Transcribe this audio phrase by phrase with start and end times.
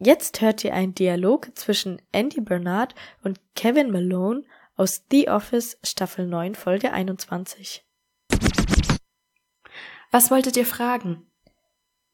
[0.00, 4.44] Jetzt hört ihr einen Dialog zwischen Andy Bernard und Kevin Malone
[4.76, 7.84] aus The Office Staffel 9 Folge 21.
[10.12, 11.26] Was wolltet ihr fragen?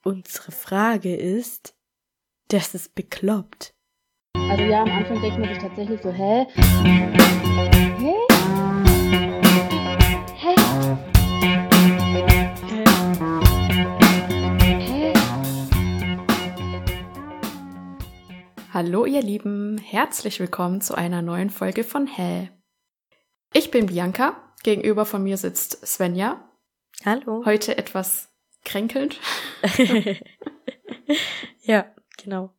[0.02, 1.76] Unsere Frage ist,
[2.48, 3.74] das ist bekloppt.
[4.34, 6.46] Also ja, am Anfang denkt man sich tatsächlich so, hä?
[18.74, 22.50] Hallo ihr Lieben, herzlich willkommen zu einer neuen Folge von Hä.
[23.52, 26.50] Ich bin Bianca, gegenüber von mir sitzt Svenja.
[27.04, 27.44] Hallo.
[27.44, 28.30] Heute etwas
[28.64, 29.20] kränkelnd.
[31.60, 31.86] ja,
[32.20, 32.50] genau.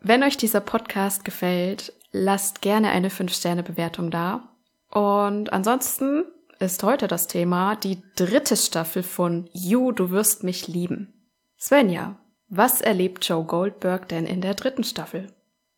[0.00, 4.56] Wenn euch dieser Podcast gefällt, lasst gerne eine 5-Sterne-Bewertung da.
[4.88, 6.24] Und ansonsten
[6.58, 11.30] ist heute das Thema die dritte Staffel von You, du wirst mich lieben.
[11.58, 12.18] Svenja,
[12.48, 15.30] was erlebt Joe Goldberg denn in der dritten Staffel?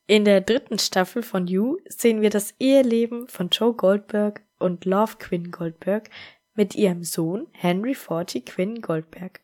[0.07, 5.17] In der dritten Staffel von You sehen wir das Eheleben von Joe Goldberg und Love
[5.19, 6.11] Quinn Goldberg
[6.55, 9.41] mit ihrem Sohn Henry Forty Quinn Goldberg.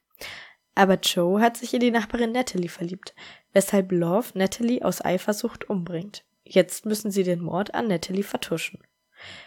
[0.74, 3.14] Aber Joe hat sich in die Nachbarin Natalie verliebt,
[3.52, 6.24] weshalb Love Natalie aus Eifersucht umbringt.
[6.44, 8.80] Jetzt müssen sie den Mord an Natalie vertuschen.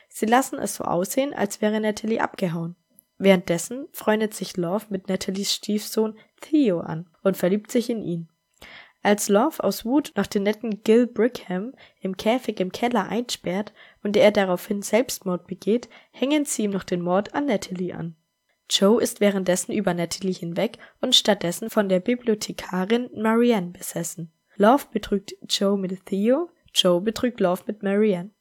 [0.10, 2.76] Sie lassen es so aussehen, als wäre Natalie abgehauen.
[3.18, 8.31] Währenddessen freundet sich Love mit Natalies Stiefsohn Theo an und verliebt sich in ihn.
[9.04, 14.16] Als Love aus Wut noch den netten Gil Brickham im Käfig im Keller einsperrt und
[14.16, 18.16] er daraufhin Selbstmord begeht, hängen sie ihm noch den Mord an Natalie an.
[18.70, 24.32] Joe ist währenddessen über Natalie hinweg und stattdessen von der Bibliothekarin Marianne besessen.
[24.56, 28.32] Love betrügt Joe mit Theo, Joe betrügt Love mit Marianne.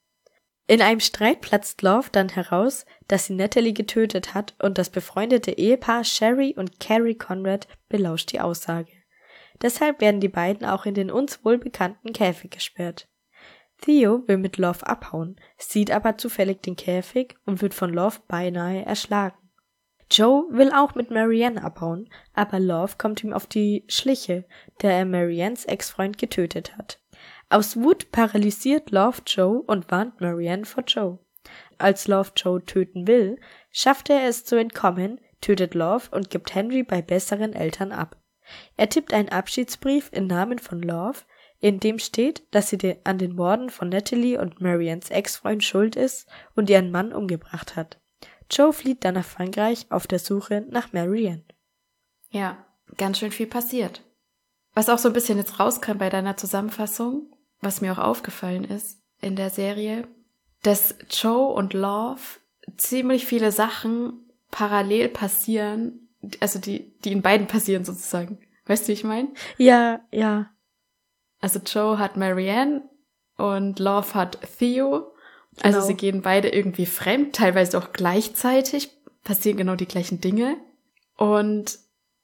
[0.67, 5.51] In einem Streit platzt Love dann heraus, dass sie Natalie getötet hat und das befreundete
[5.53, 9.00] Ehepaar Sherry und Carrie Conrad belauscht die Aussage.
[9.63, 13.09] Deshalb werden die beiden auch in den uns wohlbekannten Käfig gesperrt.
[13.81, 18.85] Theo will mit Love abhauen, sieht aber zufällig den Käfig und wird von Love beinahe
[18.85, 19.37] erschlagen.
[20.11, 24.45] Joe will auch mit Marianne abhauen, aber Love kommt ihm auf die Schliche,
[24.79, 27.01] da er Mariannes Ex-Freund getötet hat.
[27.49, 31.19] Aus Wut paralysiert Love Joe und warnt Marianne vor Joe.
[31.79, 33.39] Als Love Joe töten will,
[33.71, 38.20] schafft er es zu entkommen, tötet Love und gibt Henry bei besseren Eltern ab.
[38.77, 41.19] Er tippt einen Abschiedsbrief im Namen von Love,
[41.61, 46.27] in dem steht, dass sie an den Morden von Natalie und Marians Ex-Freund schuld ist
[46.55, 48.01] und ihren Mann umgebracht hat.
[48.51, 51.45] Joe flieht dann nach Frankreich auf der Suche nach Marianne.
[52.31, 52.65] Ja,
[52.97, 54.03] ganz schön viel passiert.
[54.75, 59.03] Was auch so ein bisschen jetzt rauskam bei deiner Zusammenfassung, was mir auch aufgefallen ist
[59.21, 60.09] in der Serie,
[60.63, 62.21] dass Joe und Love
[62.77, 66.09] ziemlich viele Sachen parallel passieren,
[66.41, 68.39] also die, die in beiden passieren sozusagen.
[68.67, 69.29] Weißt du, wie ich meine?
[69.57, 70.51] Ja, ja.
[71.41, 72.83] Also Joe hat Marianne
[73.37, 75.13] und Love hat Theo.
[75.63, 75.87] Also Genau.
[75.87, 78.91] sie gehen beide irgendwie fremd, teilweise auch gleichzeitig,
[79.25, 80.57] passieren genau die gleichen Dinge.
[81.17, 81.79] Und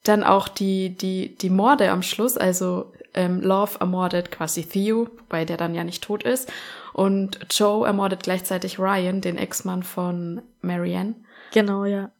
[0.04, 5.44] dann auch die, die, die Morde am Schluss, also ähm, Love ermordet quasi Theo, wobei
[5.44, 6.52] der dann ja nicht tot ist.
[6.92, 11.14] Und Joe ermordet gleichzeitig Ryan, den Ex-Mann von Marianne.
[11.52, 12.12] Genau, ja.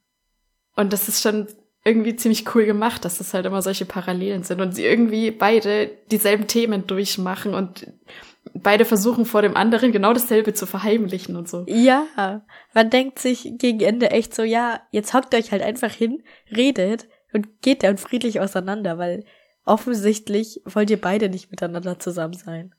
[0.75, 1.47] Und das ist schon
[1.87, 5.87] irgendwie ziemlich cool gemacht, dass das halt immer solche Parallelen sind und sie irgendwie beide
[6.11, 7.87] dieselben Themen durchmachen und
[8.55, 11.65] beide versuchen vor dem anderen genau dasselbe zu verheimlichen und so.
[11.69, 12.43] Ja,
[12.75, 17.07] man denkt sich gegen Ende echt so, ja, jetzt hockt euch halt einfach hin, redet
[17.33, 19.25] und geht dann friedlich auseinander, weil
[19.65, 22.75] offensichtlich wollt ihr beide nicht miteinander zusammen sein.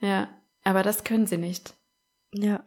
[0.00, 0.28] Ja,
[0.64, 1.72] aber das können sie nicht.
[2.34, 2.62] Ja.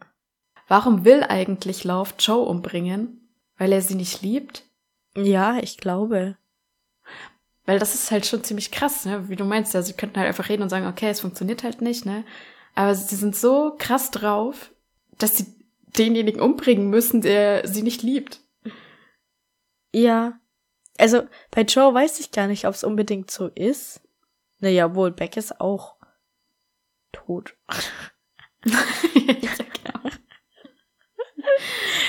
[0.66, 3.30] Warum will eigentlich Love Joe umbringen?
[3.58, 4.65] Weil er sie nicht liebt?
[5.16, 6.36] Ja, ich glaube.
[7.64, 9.28] Weil das ist halt schon ziemlich krass, ne?
[9.28, 11.80] Wie du meinst, ja, sie könnten halt einfach reden und sagen, okay, es funktioniert halt
[11.80, 12.24] nicht, ne?
[12.74, 14.70] Aber sie sind so krass drauf,
[15.18, 15.46] dass sie
[15.96, 18.40] denjenigen umbringen müssen, der sie nicht liebt.
[19.92, 20.38] Ja.
[20.98, 24.00] Also, bei Joe weiß ich gar nicht, ob es unbedingt so ist.
[24.60, 25.96] Naja, wohl, Beck ist auch
[27.12, 27.56] tot.
[28.64, 29.50] ja.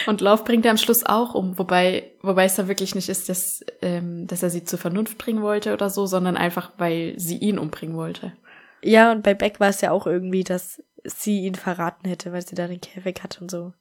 [0.07, 3.29] Und Love bringt er am Schluss auch um, wobei, wobei es da wirklich nicht ist,
[3.29, 7.37] dass, ähm, dass er sie zur Vernunft bringen wollte oder so, sondern einfach, weil sie
[7.37, 8.33] ihn umbringen wollte.
[8.81, 12.45] Ja, und bei Beck war es ja auch irgendwie, dass sie ihn verraten hätte, weil
[12.45, 13.73] sie da den Käfig hat und so.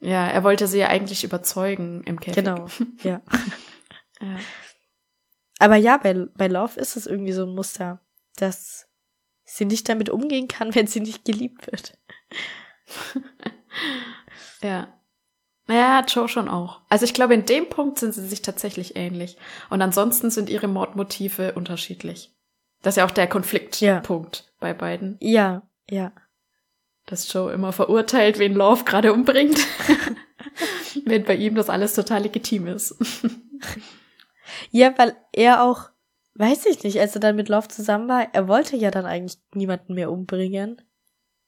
[0.00, 2.44] Ja, er wollte sie ja eigentlich überzeugen im Käfig.
[2.44, 2.66] Genau,
[3.02, 3.20] ja.
[4.20, 4.36] Ja.
[5.58, 8.00] Aber ja, bei, bei Love ist es irgendwie so ein Muster,
[8.36, 8.88] dass
[9.44, 11.98] sie nicht damit umgehen kann, wenn sie nicht geliebt wird.
[14.62, 14.88] Ja.
[15.66, 16.80] Naja, Joe schon auch.
[16.88, 19.36] Also ich glaube, in dem Punkt sind sie sich tatsächlich ähnlich.
[19.68, 22.34] Und ansonsten sind ihre Mordmotive unterschiedlich.
[22.82, 24.52] Das ist ja auch der Konfliktpunkt Ja.
[24.60, 25.16] bei beiden.
[25.20, 26.12] Ja, ja.
[27.06, 29.58] Dass Joe immer verurteilt, wen Love gerade umbringt.
[31.04, 32.96] wenn bei ihm das alles total legitim ist.
[34.70, 35.90] Ja, weil er auch,
[36.34, 39.38] weiß ich nicht, als er dann mit Love zusammen war, er wollte ja dann eigentlich
[39.52, 40.80] niemanden mehr umbringen.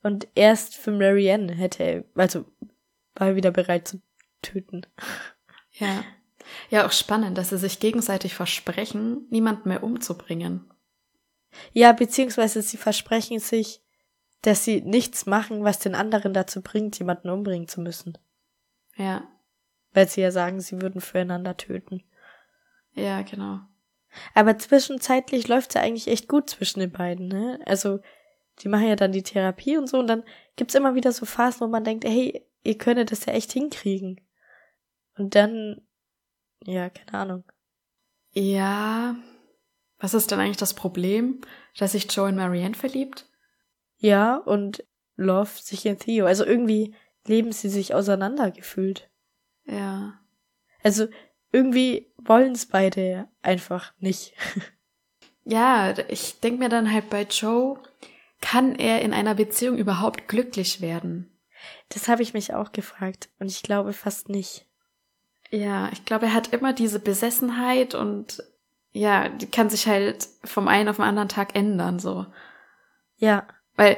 [0.02, 2.44] Und erst für Marianne hätte er, also
[3.14, 4.00] war er wieder bereit zu
[4.42, 4.86] töten.
[5.72, 6.04] Ja.
[6.68, 10.70] Ja, auch spannend, dass sie sich gegenseitig versprechen, niemanden mehr umzubringen.
[11.72, 13.82] Ja, beziehungsweise sie versprechen sich,
[14.42, 18.16] dass sie nichts machen, was den anderen dazu bringt, jemanden umbringen zu müssen.
[18.96, 19.28] Ja.
[19.92, 22.02] Weil sie ja sagen, sie würden füreinander töten.
[22.92, 23.60] Ja, genau.
[24.34, 27.60] Aber zwischenzeitlich läuft's ja eigentlich echt gut zwischen den beiden, ne?
[27.66, 28.00] Also,
[28.60, 30.24] die machen ja dann die Therapie und so und dann
[30.56, 34.20] gibt's immer wieder so Phasen, wo man denkt, hey, ihr könntet das ja echt hinkriegen.
[35.16, 35.82] Und dann,
[36.64, 37.44] ja, keine Ahnung.
[38.32, 39.16] Ja.
[39.98, 41.40] Was ist denn eigentlich das Problem,
[41.76, 43.28] dass sich Joe in Marianne verliebt?
[43.98, 44.84] Ja, und
[45.16, 46.24] Love sich in Theo.
[46.24, 46.94] Also irgendwie
[47.26, 49.10] leben sie sich auseinander gefühlt.
[49.66, 50.18] Ja.
[50.82, 51.08] Also
[51.52, 54.34] irgendwie wollen's beide einfach nicht.
[55.44, 57.78] Ja, ich denk mir dann halt bei Joe,
[58.40, 61.30] kann er in einer Beziehung überhaupt glücklich werden?
[61.90, 64.66] Das habe ich mich auch gefragt und ich glaube fast nicht.
[65.50, 68.42] Ja, ich glaube, er hat immer diese Besessenheit und
[68.92, 72.26] ja, die kann sich halt vom einen auf den anderen Tag ändern, so.
[73.16, 73.46] Ja,
[73.76, 73.96] Weil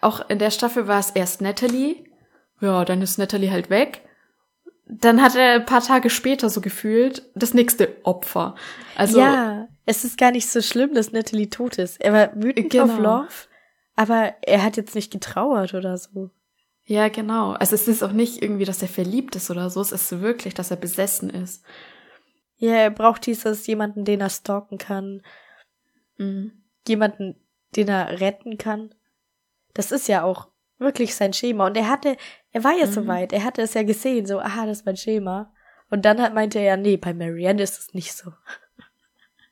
[0.00, 2.04] auch in der Staffel war es erst Natalie.
[2.60, 4.02] Ja, dann ist Natalie halt weg.
[4.86, 8.54] Dann hat er ein paar Tage später so gefühlt das nächste Opfer.
[8.96, 12.00] Also, ja, es ist gar nicht so schlimm, dass Natalie tot ist.
[12.00, 12.84] Er war wütend Genau.
[12.84, 13.28] auf Love,
[13.96, 16.30] aber er hat jetzt nicht getrauert oder so.
[16.90, 17.52] Ja, genau.
[17.52, 19.82] Also es ist auch nicht irgendwie, dass er verliebt ist oder so.
[19.82, 21.62] Es ist wirklich, dass er besessen ist.
[22.56, 25.22] Ja, er braucht dieses jemanden, den er stalken kann,
[26.16, 26.64] Mhm.
[26.88, 27.36] jemanden,
[27.76, 28.94] den er retten kann.
[29.74, 30.48] Das ist ja auch
[30.78, 31.66] wirklich sein Schema.
[31.66, 32.16] Und er hatte,
[32.52, 32.90] er war ja Mhm.
[32.92, 35.52] so weit, er hatte es ja gesehen, so, aha, das ist mein Schema.
[35.90, 38.32] Und dann hat, meinte er ja, nee, bei Marianne ist es nicht so.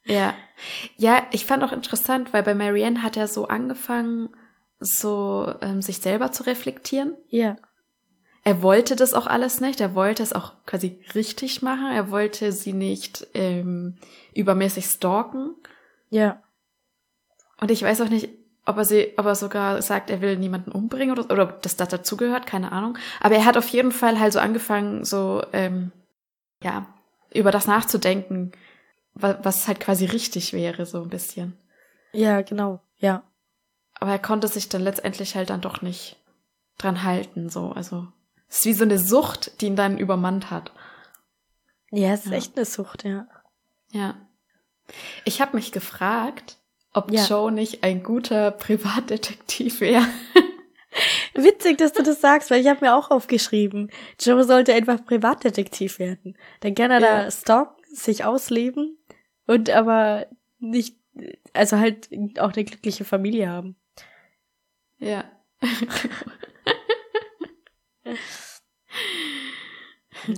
[0.05, 0.35] Ja.
[0.97, 4.31] Ja, ich fand auch interessant, weil bei Marianne hat er so angefangen,
[4.81, 7.17] so ähm, sich selber zu reflektieren.
[7.29, 7.57] Ja,
[8.45, 9.81] Er wollte das auch alles nicht.
[9.81, 11.91] Er wollte es auch quasi richtig machen.
[11.93, 13.97] Er wollte sie nicht ähm,
[14.35, 15.55] übermäßig stalken.
[16.11, 16.43] ja.
[17.59, 18.29] Und ich weiß auch nicht,
[18.67, 21.77] ob er sie, ob er sogar sagt, er will niemanden umbringen oder, oder ob das
[21.77, 22.99] da dazugehört, keine Ahnung.
[23.21, 25.91] Aber er hat auf jeden Fall halt so angefangen, so ähm,
[26.63, 26.87] ja
[27.33, 28.53] über das nachzudenken,
[29.15, 31.57] was, was halt quasi richtig wäre, so ein bisschen.
[32.13, 33.23] Ja, genau, ja.
[33.99, 36.17] Aber er konnte sich dann letztendlich halt dann doch nicht
[36.79, 37.71] dran halten, so.
[37.73, 38.07] Also
[38.49, 40.73] es ist wie so eine Sucht, die ihn dann übermannt hat.
[41.91, 42.37] Ja, es ist Ja.
[42.39, 43.27] echt eine Sucht, ja.
[43.93, 44.17] Ja.
[45.25, 46.59] Ich habe mich gefragt,
[46.93, 47.25] ob Ja.
[47.25, 50.05] Joe nicht ein guter Privatdetektiv wäre.
[51.35, 53.91] Witzig, dass du das sagst, weil ich habe mir auch aufgeschrieben,
[54.21, 56.37] Joe sollte einfach Privatdetektiv werden.
[56.61, 57.23] Dann kann er Ja.
[57.25, 58.99] da stalken, sich ausleben
[59.47, 60.27] und aber
[60.59, 60.97] nicht,
[61.53, 62.09] also halt
[62.39, 63.77] auch eine glückliche Familie haben.
[64.99, 65.25] Ja.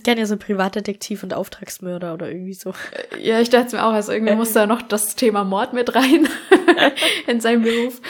[0.04, 2.74] Kann ja so Privatdetektiv und Auftragsmörder oder irgendwie so.
[3.18, 6.28] Ja, ich dachte mir auch, also irgendwie muss da noch das Thema Mord mit rein
[7.26, 8.00] in seinem Beruf.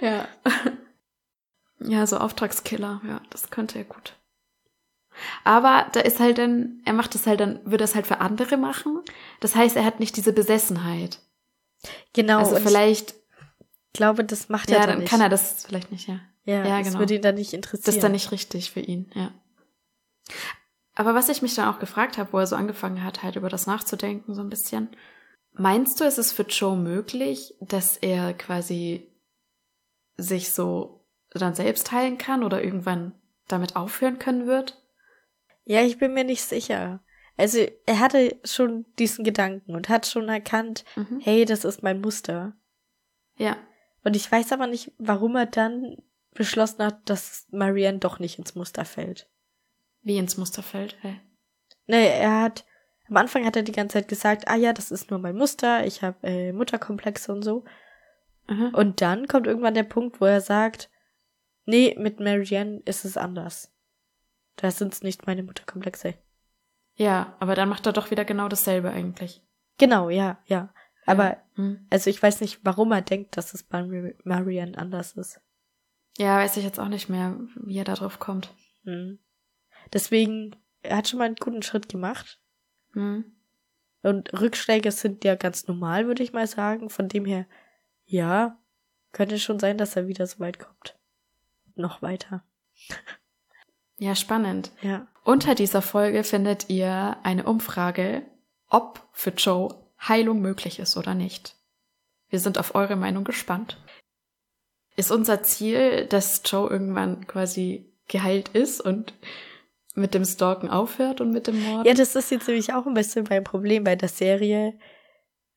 [0.00, 0.26] Ja.
[1.80, 4.14] Ja, so Auftragskiller, ja, das könnte er gut.
[5.44, 8.56] Aber da ist halt dann, er macht es halt dann, würde es halt für andere
[8.56, 9.00] machen.
[9.40, 11.20] Das heißt, er hat nicht diese Besessenheit.
[12.12, 13.17] Genau, also vielleicht, ich
[13.92, 15.10] glaube, das macht ja, er dann dann nicht.
[15.10, 16.20] kann er das vielleicht nicht, ja.
[16.44, 16.98] ja, ja, das genau.
[17.00, 17.82] würde ihn dann nicht interessieren.
[17.86, 19.32] Das ist dann nicht richtig für ihn, ja.
[20.94, 23.48] Aber was ich mich dann auch gefragt habe, wo er so angefangen hat, halt über
[23.48, 24.88] das nachzudenken, so ein bisschen.
[25.52, 29.08] Meinst du, ist es für Joe möglich, dass er quasi
[30.16, 33.14] sich so dann selbst heilen kann oder irgendwann
[33.46, 34.82] damit aufhören können wird?
[35.64, 37.00] Ja, ich bin mir nicht sicher.
[37.36, 41.20] Also, er hatte schon diesen Gedanken und hat schon erkannt, Mhm.
[41.22, 42.56] hey, das ist mein Muster.
[43.36, 43.56] Ja.
[44.08, 45.98] Und ich weiß aber nicht, warum er dann
[46.32, 49.28] beschlossen hat, dass Marianne doch nicht ins Muster fällt.
[50.00, 50.96] Wie ins Muster fällt.
[51.02, 51.20] Hä?
[51.86, 52.64] Nee, er hat,
[53.06, 55.86] am Anfang hat er die ganze Zeit gesagt, ah ja, das ist nur mein Muster,
[55.86, 57.66] ich habe äh, Mutterkomplexe und so.
[58.46, 58.70] Mhm.
[58.72, 60.88] Und dann kommt irgendwann der Punkt, wo er sagt,
[61.66, 63.70] nee, mit Marianne ist es anders.
[64.56, 66.14] Das sind nicht meine Mutterkomplexe.
[66.94, 69.42] Ja, aber dann macht er doch wieder genau dasselbe eigentlich.
[69.76, 70.72] Genau, ja, ja.
[71.08, 71.86] Aber, Hm.
[71.90, 75.40] also ich weiß nicht, warum er denkt, dass es bei Mar- Marianne anders ist.
[76.18, 78.52] Ja, weiß ich jetzt auch nicht mehr, wie er da drauf kommt.
[78.84, 79.18] Hm.
[79.92, 82.40] Deswegen, er hat schon mal einen guten Schritt gemacht.
[82.92, 83.24] Hm.
[84.02, 86.90] Und Rückschläge sind ja ganz normal, würde ich mal sagen.
[86.90, 87.46] Von dem her,
[88.04, 88.58] Ja,
[89.12, 90.98] könnte schon sein, dass er wieder so weit kommt.
[91.74, 92.44] Noch weiter.
[94.00, 94.70] Ja, spannend.
[94.80, 95.08] Ja.
[95.24, 98.22] Unter dieser Folge findet ihr eine Umfrage,
[98.68, 101.56] ob für Joe Heilung möglich ist oder nicht.
[102.28, 103.78] Wir sind auf eure Meinung gespannt.
[104.96, 109.14] Ist unser Ziel, dass Joe irgendwann quasi geheilt ist und
[109.94, 111.86] mit dem Stalken aufhört und mit dem Mord?
[111.86, 114.78] Ja, das ist jetzt nämlich auch ein bisschen mein Problem bei der Serie.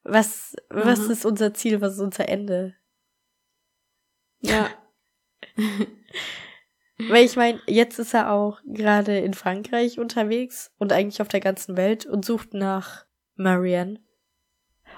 [0.03, 1.11] Was, was Mhm.
[1.11, 1.81] ist unser Ziel?
[1.81, 2.75] Was ist unser Ende?
[4.41, 4.69] ja.
[7.09, 11.39] Weil ich meine, jetzt ist er auch gerade in Frankreich unterwegs und eigentlich auf der
[11.39, 13.05] ganzen Welt und sucht nach
[13.35, 13.99] Marianne.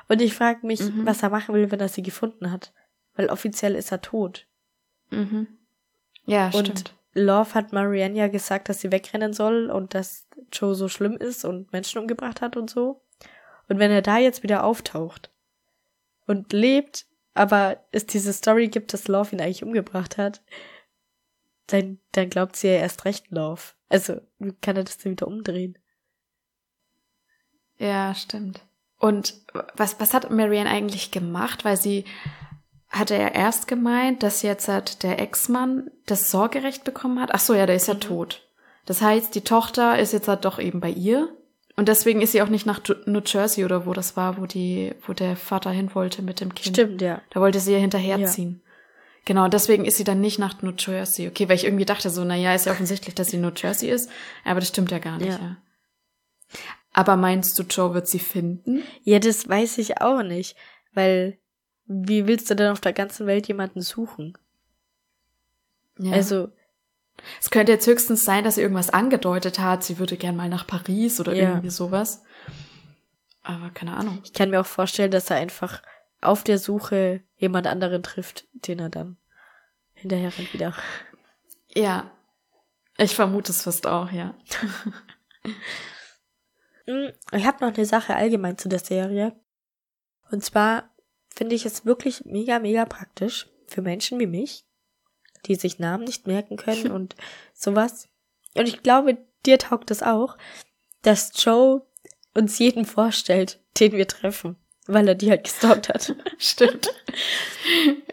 [0.07, 1.05] Und ich frage mich, Mhm.
[1.05, 2.74] was er machen will, wenn er sie gefunden hat.
[3.15, 4.48] Weil offiziell ist er tot.
[5.10, 5.48] Mhm.
[6.25, 6.95] Ja, Und stimmt.
[7.13, 11.45] Love hat Marianne ja gesagt, dass sie wegrennen soll und dass Joe so schlimm ist
[11.45, 13.03] und Menschen umgebracht hat und so.
[13.69, 15.31] Und wenn er da jetzt wieder auftaucht
[16.25, 17.05] und lebt,
[17.36, 20.41] aber es diese Story gibt, dass Love ihn eigentlich umgebracht hat,
[21.67, 23.62] dann, dann glaubt sie ja erst recht Love.
[23.89, 25.77] Also, wie kann er das denn wieder umdrehen?
[27.77, 28.65] Ja, stimmt.
[29.03, 29.33] Und
[29.75, 31.65] was, was hat Marianne eigentlich gemacht?
[31.65, 32.05] Weil sie
[32.89, 37.31] hatte ja erst gemeint, dass jetzt halt der Ex-Mann das Sorgerecht bekommen hat.
[37.33, 38.00] Ach so, ja, der ist ja Mhm.
[38.00, 38.48] tot.
[38.86, 41.27] Das heißt, die Tochter ist jetzt halt doch eben bei ihr.
[41.75, 44.93] Und deswegen ist sie auch nicht nach New Jersey oder wo das war, wo die,
[45.05, 46.75] wo der Vater hin wollte mit dem Kind.
[46.77, 47.22] Stimmt, ja.
[47.31, 48.62] Da wollte sie ja hinterherziehen.
[49.25, 51.27] Genau, deswegen ist sie dann nicht nach New Jersey.
[51.27, 53.51] Okay, weil ich irgendwie dachte so, na ja, ist ja offensichtlich, dass sie in New
[53.53, 54.10] Jersey ist.
[54.45, 55.39] Aber das stimmt ja gar nicht, Ja.
[55.39, 55.57] ja.
[56.94, 58.84] Aber meinst du, Joe wird sie finden?
[59.04, 60.56] Ja, das weiß ich auch nicht.
[60.94, 61.38] Weil,
[61.86, 64.38] wie willst du denn auf der ganzen Welt jemanden suchen?
[65.98, 66.14] Ja.
[66.14, 66.50] Also,
[67.42, 69.84] es könnte jetzt höchstens sein, dass sie irgendwas angedeutet hat.
[69.84, 71.50] Sie würde gern mal nach Paris oder Ja.
[71.50, 72.24] irgendwie sowas.
[73.42, 74.20] Aber keine Ahnung.
[74.24, 75.82] Ich kann mir auch vorstellen, dass er einfach
[76.22, 79.18] auf der Suche jemand anderen trifft, den er dann
[79.94, 80.74] hinterher rennt wieder.
[81.74, 82.10] Ja.
[82.98, 84.36] Ich vermute es fast auch, ja.
[86.86, 89.34] Mm, Ich habe noch eine Sache allgemein zu der Serie.
[90.32, 90.90] Und zwar
[91.30, 94.66] finde ich es wirklich mega, mega praktisch für Menschen wie mich,
[95.46, 97.16] die sich Namen nicht merken können und
[97.54, 98.10] sowas.
[98.56, 100.38] Und ich glaube, dir taugt es auch,
[101.02, 101.86] dass Joe
[102.34, 104.56] uns jeden vorstellt, den wir treffen,
[104.88, 106.16] weil er die halt gestalkt hat.
[106.38, 106.90] Stimmt.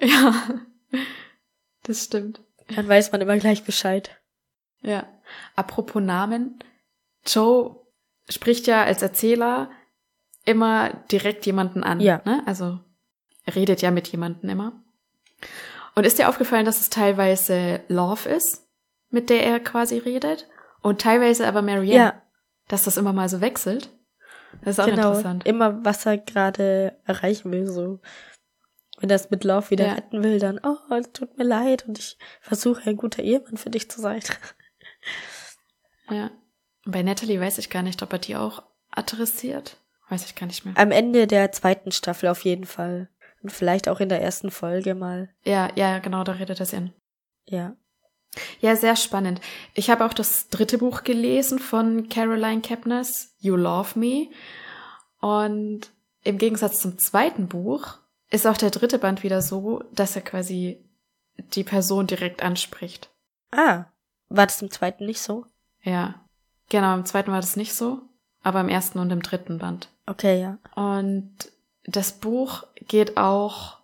[0.01, 0.61] ja.
[1.85, 2.43] Das stimmt.
[2.77, 4.11] Dann weiß man immer gleich Bescheid.
[4.83, 5.09] Ja.
[5.57, 6.59] Apropos Namen.
[7.27, 7.80] Joe
[8.31, 9.71] spricht ja als Erzähler
[10.45, 12.01] immer direkt jemanden an.
[12.01, 12.23] Ja.
[12.25, 12.43] Ne?
[12.47, 12.79] Also
[13.45, 14.73] er redet ja mit jemanden immer.
[15.95, 18.67] Und ist dir aufgefallen, dass es teilweise Love ist,
[19.11, 20.49] mit der er quasi redet?
[20.83, 21.95] Und teilweise aber Marianne.
[21.95, 22.23] Ja,
[22.69, 23.91] Dass das immer mal so wechselt?
[24.63, 25.09] Das ist auch genau.
[25.09, 25.47] interessant.
[25.47, 28.01] Immer, was er gerade erreichen will, so.
[28.99, 29.93] Wenn er es mit Lauf wieder Ja.
[29.95, 33.71] retten will, dann, oh, es tut mir leid und ich versuche ein guter Ehemann für
[33.71, 34.23] dich zu sein.
[36.11, 36.33] Ja.
[36.85, 39.77] Bei Natalie weiß ich gar nicht, ob er die auch adressiert.
[40.09, 40.77] Weiß ich gar nicht mehr.
[40.77, 43.09] Am Ende der zweiten Staffel auf jeden Fall.
[43.43, 45.31] Und vielleicht auch in der ersten Folge mal.
[45.45, 46.93] Ja, ja, genau, da redet er sie an.
[47.47, 47.75] Ja.
[48.61, 49.41] Ja, sehr spannend.
[49.75, 54.29] Ich habe auch das dritte Buch gelesen von Caroline Kepnes, You Love Me.
[55.21, 55.91] Und
[56.23, 57.99] im Gegensatz zum zweiten Buch
[58.31, 60.85] ist auch der dritte Band wieder so, dass er quasi
[61.37, 63.11] die Person direkt anspricht.
[63.51, 63.87] Ah,
[64.29, 65.47] war das im zweiten nicht so?
[65.83, 66.23] Ja.
[66.71, 67.99] Genau, im zweiten war das nicht so,
[68.43, 69.89] aber im ersten und im dritten Band.
[70.07, 70.59] Okay, ja.
[70.75, 71.33] Und
[71.85, 73.79] das Buch geht auch,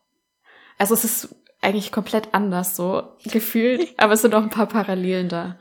[0.78, 5.28] also es ist eigentlich komplett anders so gefühlt, aber es sind auch ein paar Parallelen
[5.28, 5.56] da.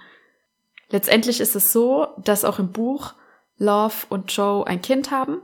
[0.90, 3.14] Letztendlich ist es so, dass auch im Buch
[3.58, 5.42] Love und Joe ein Kind haben,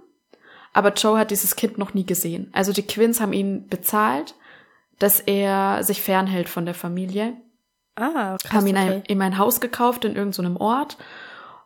[0.74, 2.50] aber Joe hat dieses Kind noch nie gesehen.
[2.54, 4.36] Also die Quins haben ihn bezahlt,
[5.00, 7.34] dass er sich fernhält von der Familie
[7.96, 8.94] Ah, krass, haben ihn okay.
[8.94, 10.98] ein, ihm ein Haus gekauft in irgendeinem Ort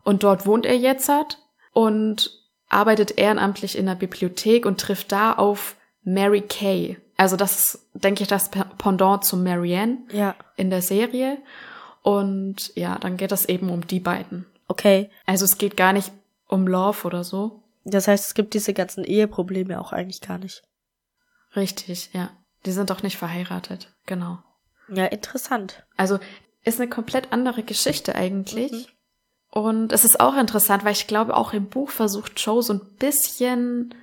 [0.05, 1.39] und dort wohnt er jetzt hat
[1.73, 2.31] und
[2.69, 6.97] arbeitet ehrenamtlich in der Bibliothek und trifft da auf Mary Kay.
[7.17, 11.37] Also das ist, denke ich, das Pendant zu Marianne Ja, in der Serie.
[12.01, 14.45] Und ja, dann geht es eben um die beiden.
[14.67, 15.09] okay.
[15.25, 16.11] Also es geht gar nicht
[16.47, 17.63] um Love oder so.
[17.83, 20.63] Das heißt, es gibt diese ganzen Eheprobleme auch eigentlich gar nicht.
[21.55, 22.31] Richtig, ja.
[22.65, 23.93] Die sind doch nicht verheiratet.
[24.05, 24.39] Genau.
[24.89, 25.83] Ja, interessant.
[25.97, 26.19] Also
[26.63, 28.71] ist eine komplett andere Geschichte eigentlich.
[28.71, 28.85] Mhm.
[29.55, 32.81] Und es ist auch interessant, weil ich glaube, auch im Buch versucht Joe so ein
[32.99, 33.95] bisschen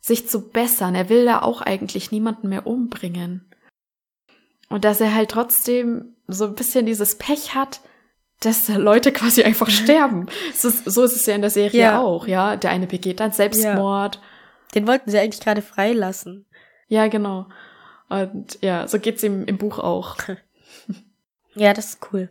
[0.00, 0.94] sich zu bessern.
[0.94, 3.44] Er will da auch eigentlich niemanden mehr umbringen.
[4.70, 7.82] Und dass er halt trotzdem so ein bisschen dieses Pech hat,
[8.40, 10.26] dass da Leute quasi einfach sterben.
[10.54, 12.00] So ist, so ist es ja in der Serie Ja.
[12.00, 12.56] auch, ja.
[12.56, 14.22] Der eine begeht dann Selbstmord.
[14.74, 16.46] Den wollten sie eigentlich gerade freilassen.
[16.88, 17.46] Ja, genau.
[18.08, 20.16] Und ja, so geht's ihm im Buch auch.
[21.56, 22.30] Ja, das ist cool.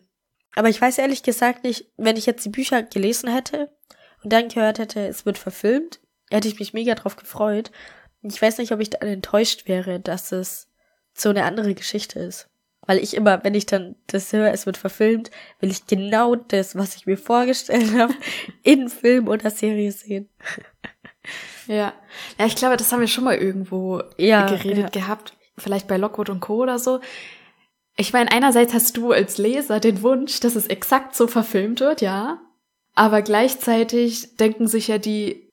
[0.56, 3.72] Aber ich weiß ehrlich gesagt nicht, wenn ich jetzt die Bücher gelesen hätte
[4.24, 7.72] und dann gehört hätte, es wird verfilmt, hätte ich mich mega drauf gefreut.
[8.22, 10.70] Ich weiß nicht, ob ich dann enttäuscht wäre, dass es
[11.14, 12.50] so eine andere Geschichte ist.
[12.86, 16.76] Weil ich immer, wenn ich dann das höre, es wird verfilmt, will ich genau das,
[16.76, 18.14] was ich mir vorgestellt habe,
[18.62, 20.30] in Film oder Serie sehen.
[21.68, 21.94] Ja.
[22.38, 25.02] Ja, ich glaube, das haben wir schon mal irgendwo Ja, geredet ja.
[25.02, 25.34] gehabt.
[25.58, 26.62] Vielleicht bei Lockwood und Co.
[26.64, 27.00] oder so.
[27.96, 32.02] Ich meine, einerseits hast du als Leser den Wunsch, dass es exakt so verfilmt wird,
[32.02, 32.40] ja.
[32.96, 35.50] Aber gleichzeitig denken sich ja die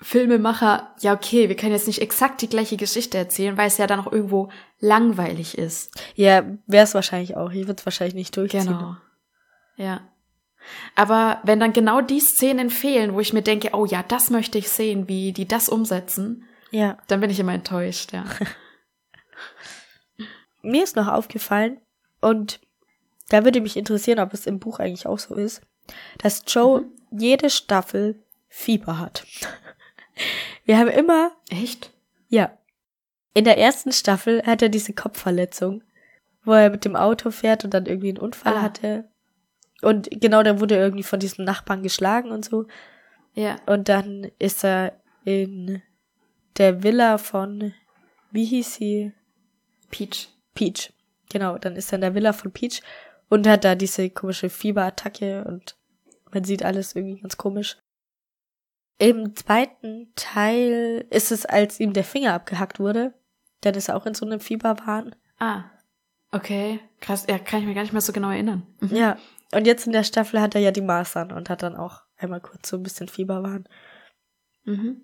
[0.00, 3.86] Filmemacher, ja, okay, wir können jetzt nicht exakt die gleiche Geschichte erzählen, weil es ja
[3.86, 5.92] dann auch irgendwo langweilig ist.
[6.16, 7.50] Ja, wäre es wahrscheinlich auch.
[7.52, 8.66] Ich würde es wahrscheinlich nicht durchziehen.
[8.66, 8.96] Genau.
[9.76, 10.00] Ja.
[10.96, 14.58] Aber wenn dann genau die Szenen fehlen, wo ich mir denke, oh ja, das möchte
[14.58, 16.98] ich sehen, wie die das umsetzen, Ja.
[17.06, 18.24] dann bin ich immer enttäuscht, ja.
[20.62, 21.78] Mir ist noch aufgefallen,
[22.24, 22.60] und
[23.28, 25.62] da würde mich interessieren, ob es im Buch eigentlich auch so ist,
[26.18, 29.24] dass Joe jede Staffel Fieber hat.
[30.64, 31.92] Wir haben immer, Echt?
[32.28, 32.56] ja,
[33.34, 35.82] in der ersten Staffel hat er diese Kopfverletzung,
[36.44, 38.62] wo er mit dem Auto fährt und dann irgendwie einen Unfall Ah.
[38.62, 39.08] hatte.
[39.82, 42.66] Und genau, da wurde er irgendwie von diesem Nachbarn geschlagen und so.
[43.34, 43.56] Ja.
[43.66, 45.82] Und dann ist er in
[46.58, 47.74] der Villa von,
[48.30, 49.12] wie hieß sie?
[49.90, 50.28] Peach.
[50.54, 50.92] Peach.
[51.30, 52.82] Genau, dann ist er in der Villa von Peach
[53.28, 55.76] und hat da diese komische Fieberattacke und
[56.32, 57.76] man sieht alles irgendwie ganz komisch.
[58.98, 63.14] Im zweiten Teil ist es, als ihm der Finger abgehackt wurde.
[63.60, 65.16] Dann ist er auch in so einem Fieberwahn.
[65.38, 65.64] Ah.
[66.30, 66.80] Okay.
[67.00, 67.26] Krass.
[67.28, 68.66] Ja, kann ich mir gar nicht mehr so genau erinnern.
[68.80, 68.94] Mhm.
[68.94, 69.16] Ja.
[69.52, 72.40] Und jetzt in der Staffel hat er ja die Masern und hat dann auch einmal
[72.40, 73.68] kurz so ein bisschen Fieberwahn.
[74.64, 75.02] Mhm.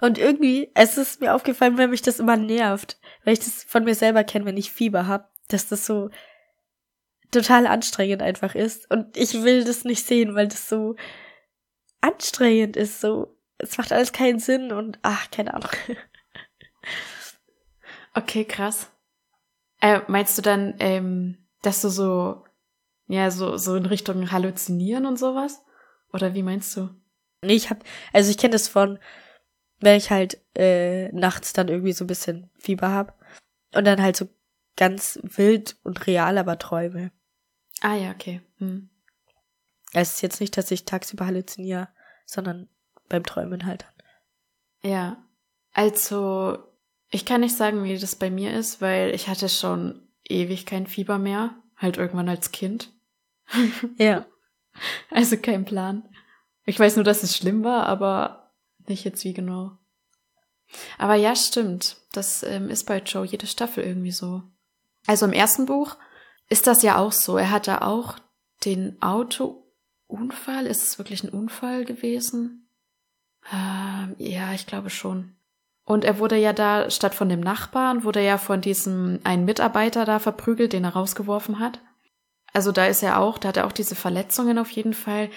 [0.00, 3.84] Und irgendwie, es ist mir aufgefallen, weil mich das immer nervt, weil ich das von
[3.84, 6.10] mir selber kenne, wenn ich Fieber hab, dass das so
[7.30, 8.90] total anstrengend einfach ist.
[8.90, 10.96] Und ich will das nicht sehen, weil das so
[12.00, 13.00] anstrengend ist.
[13.00, 15.70] So, es macht alles keinen Sinn und ach, keine Ahnung.
[18.14, 18.90] Okay, krass.
[19.80, 22.44] Äh, meinst du dann, ähm, dass du so,
[23.06, 25.62] ja, so, so in Richtung Halluzinieren und sowas?
[26.12, 26.90] Oder wie meinst du?
[27.42, 28.98] Nee, ich hab, also ich kenne das von,
[29.80, 33.18] wenn ich halt äh, nachts dann irgendwie so ein bisschen Fieber hab
[33.74, 34.28] und dann halt so
[34.76, 37.12] ganz wild und real aber träume.
[37.80, 38.40] Ah ja, okay.
[38.58, 38.90] Hm.
[39.92, 41.88] Es ist jetzt nicht, dass ich tagsüber halluziniere,
[42.24, 42.68] sondern
[43.08, 43.86] beim Träumen halt.
[44.82, 45.22] Ja.
[45.72, 46.58] Also,
[47.10, 50.86] ich kann nicht sagen, wie das bei mir ist, weil ich hatte schon ewig kein
[50.86, 51.54] Fieber mehr.
[51.76, 52.90] Halt irgendwann als Kind.
[53.98, 54.26] Ja.
[55.10, 56.08] Also kein Plan.
[56.64, 58.54] Ich weiß nur, dass es schlimm war, aber
[58.86, 59.76] nicht jetzt wie genau.
[60.96, 61.98] Aber ja, stimmt.
[62.12, 64.42] Das ähm, ist bei Joe jede Staffel irgendwie so.
[65.06, 65.96] Also im ersten Buch
[66.48, 67.36] ist das ja auch so.
[67.36, 68.16] Er hatte auch
[68.64, 70.66] den Autounfall.
[70.66, 72.68] Ist es wirklich ein Unfall gewesen?
[73.52, 75.36] Ähm, ja, ich glaube schon.
[75.84, 79.44] Und er wurde ja da, statt von dem Nachbarn, wurde er ja von diesem einen
[79.44, 81.80] Mitarbeiter da verprügelt, den er rausgeworfen hat.
[82.52, 85.30] Also da ist er auch, da hat er auch diese Verletzungen auf jeden Fall.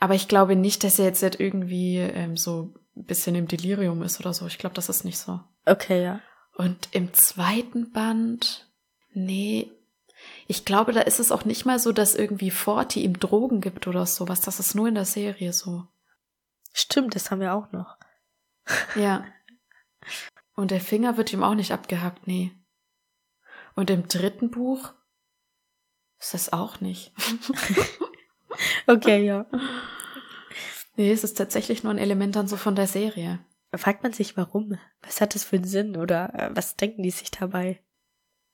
[0.00, 4.18] Aber ich glaube nicht, dass er jetzt irgendwie ähm, so ein bisschen im Delirium ist
[4.18, 4.46] oder so.
[4.46, 5.40] Ich glaube, das ist nicht so.
[5.66, 6.20] Okay, ja.
[6.56, 8.67] Und im zweiten Band,
[9.12, 9.70] nee,
[10.46, 13.86] ich glaube, da ist es auch nicht mal so, dass irgendwie Forti ihm Drogen gibt
[13.86, 14.40] oder sowas.
[14.40, 15.86] Das ist nur in der Serie so.
[16.72, 17.96] Stimmt, das haben wir auch noch.
[18.96, 19.24] Ja.
[20.54, 22.52] Und der Finger wird ihm auch nicht abgehackt, nee.
[23.76, 24.92] Und im dritten Buch
[26.18, 27.12] ist das auch nicht.
[28.86, 29.46] Okay, ja.
[30.96, 33.38] Nee, es ist tatsächlich nur ein Element dann so von der Serie.
[33.72, 34.76] Fragt man sich, warum?
[35.00, 35.96] Was hat das für einen Sinn?
[35.96, 37.80] Oder äh, was denken die sich dabei?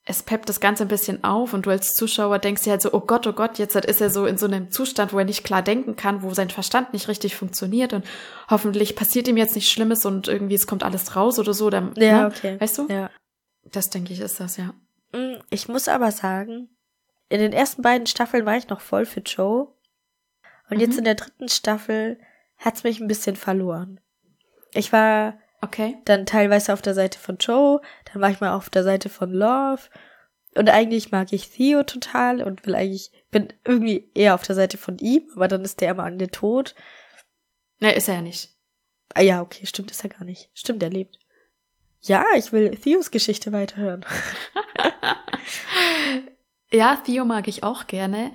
[0.07, 2.93] Es peppt das Ganze ein bisschen auf und du als Zuschauer denkst dir halt so,
[2.93, 5.45] oh Gott, oh Gott, jetzt ist er so in so einem Zustand, wo er nicht
[5.45, 8.05] klar denken kann, wo sein Verstand nicht richtig funktioniert und
[8.51, 11.71] hoffentlich passiert ihm jetzt nichts Schlimmes und irgendwie es kommt alles raus oder so.
[11.71, 12.27] Dann, Ja, ne?
[12.27, 12.61] okay.
[12.61, 12.87] Weißt du?
[12.89, 13.11] Ja.
[13.73, 14.75] Das denke ich ist das, ja.
[15.13, 16.69] Mm, Ich muss aber sagen,
[17.31, 19.69] in den ersten beiden Staffeln war ich noch voll für Joe.
[20.69, 20.99] Und jetzt Mhm.
[20.99, 22.19] in der dritten Staffel
[22.59, 24.01] hat's mich ein bisschen verloren.
[24.75, 25.97] Ich war Okay.
[26.05, 27.81] dann teilweise auf der Seite von Joe,
[28.13, 29.83] dann war ich mal auf der Seite von Love.
[30.57, 34.79] Und eigentlich mag ich Theo total und will eigentlich, bin irgendwie eher auf der Seite
[34.79, 36.75] von ihm, aber dann ist der immer an der Tod.
[37.81, 38.51] Ne, ist er ja nicht.
[39.15, 40.51] Ah ja, okay, stimmt, ist er gar nicht.
[40.55, 41.19] Stimmt, er lebt.
[42.01, 44.05] Ja, ich will Theos Geschichte weiterhören.
[46.75, 48.33] Ja, Theo mag ich auch gerne.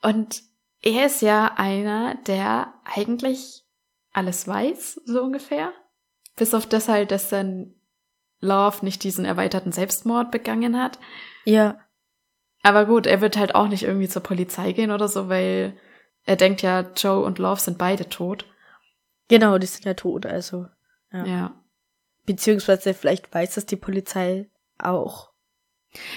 [0.00, 0.42] Und
[0.80, 3.64] er ist ja einer, der eigentlich
[4.12, 5.74] alles weiß, so ungefähr.
[6.36, 7.74] Bis auf das halt, dass dann
[8.40, 10.98] Love nicht diesen erweiterten Selbstmord begangen hat.
[11.44, 11.78] Ja.
[12.62, 15.76] Aber gut, er wird halt auch nicht irgendwie zur Polizei gehen oder so, weil
[16.24, 18.46] er denkt ja, Joe und Love sind beide tot.
[19.28, 20.66] Genau, die sind ja tot, also.
[21.12, 21.24] Ja.
[21.24, 21.54] Ja.
[22.26, 25.30] Beziehungsweise vielleicht weiß das die Polizei auch.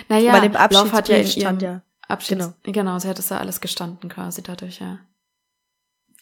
[0.08, 1.82] Naja, Bei dem Love hat ja in stand ihrem ja.
[2.08, 2.54] Abschieds Genau.
[2.63, 4.99] genau, sie hat es ja alles gestanden quasi dadurch, ja.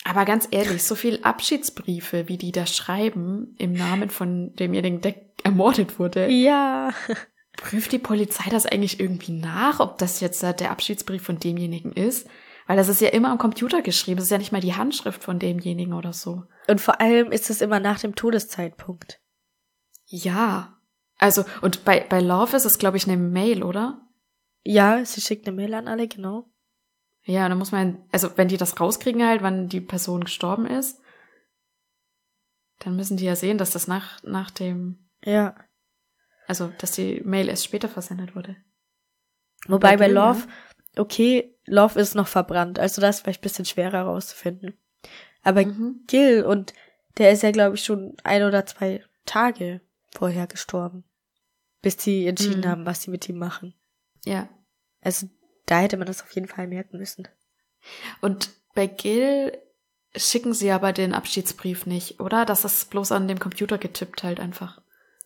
[0.06, 5.16] Aber ganz ehrlich, so viel Abschiedsbriefe, wie die da schreiben, im Namen von demjenigen, der
[5.44, 6.94] ermordet wurde, Ja.
[7.56, 12.28] prüft die Polizei das eigentlich irgendwie nach, ob das jetzt der Abschiedsbrief von demjenigen ist?
[12.68, 15.24] Weil das ist ja immer am Computer geschrieben, das ist ja nicht mal die Handschrift
[15.24, 16.44] von demjenigen oder so.
[16.68, 19.20] Und vor allem ist es immer nach dem Todeszeitpunkt.
[20.06, 20.78] Ja.
[21.18, 24.02] Also, und bei, bei Love ist es, glaube ich, eine Mail, oder?
[24.64, 26.50] Ja, sie schickt eine Mail an alle, genau.
[27.26, 30.66] Ja, und dann muss man, also wenn die das rauskriegen halt, wann die Person gestorben
[30.66, 31.00] ist,
[32.80, 35.56] dann müssen die ja sehen, dass das nach, nach dem, Ja.
[36.48, 38.58] also dass die Mail erst später versendet wurde.
[39.68, 40.48] Wobei bei Gil, Love,
[40.98, 44.78] okay, Love ist noch verbrannt, also das ist vielleicht ein bisschen schwerer herauszufinden.
[45.44, 46.04] Aber Mhm.
[46.08, 46.74] Gil und
[47.18, 49.80] der ist ja, glaube ich, schon ein oder zwei Tage
[50.14, 51.06] vorher gestorben.
[51.82, 52.68] Bis die entschieden Mhm.
[52.68, 53.74] haben, was sie mit ihm machen.
[54.26, 54.50] Ja.
[55.02, 55.28] Also
[55.74, 57.28] da hätte man das auf jeden Fall merken müssen.
[58.22, 59.58] Und bei Gil
[60.16, 62.46] schicken sie aber den Abschiedsbrief nicht, oder?
[62.46, 64.82] Das ist bloß an dem Computer getippt halt einfach.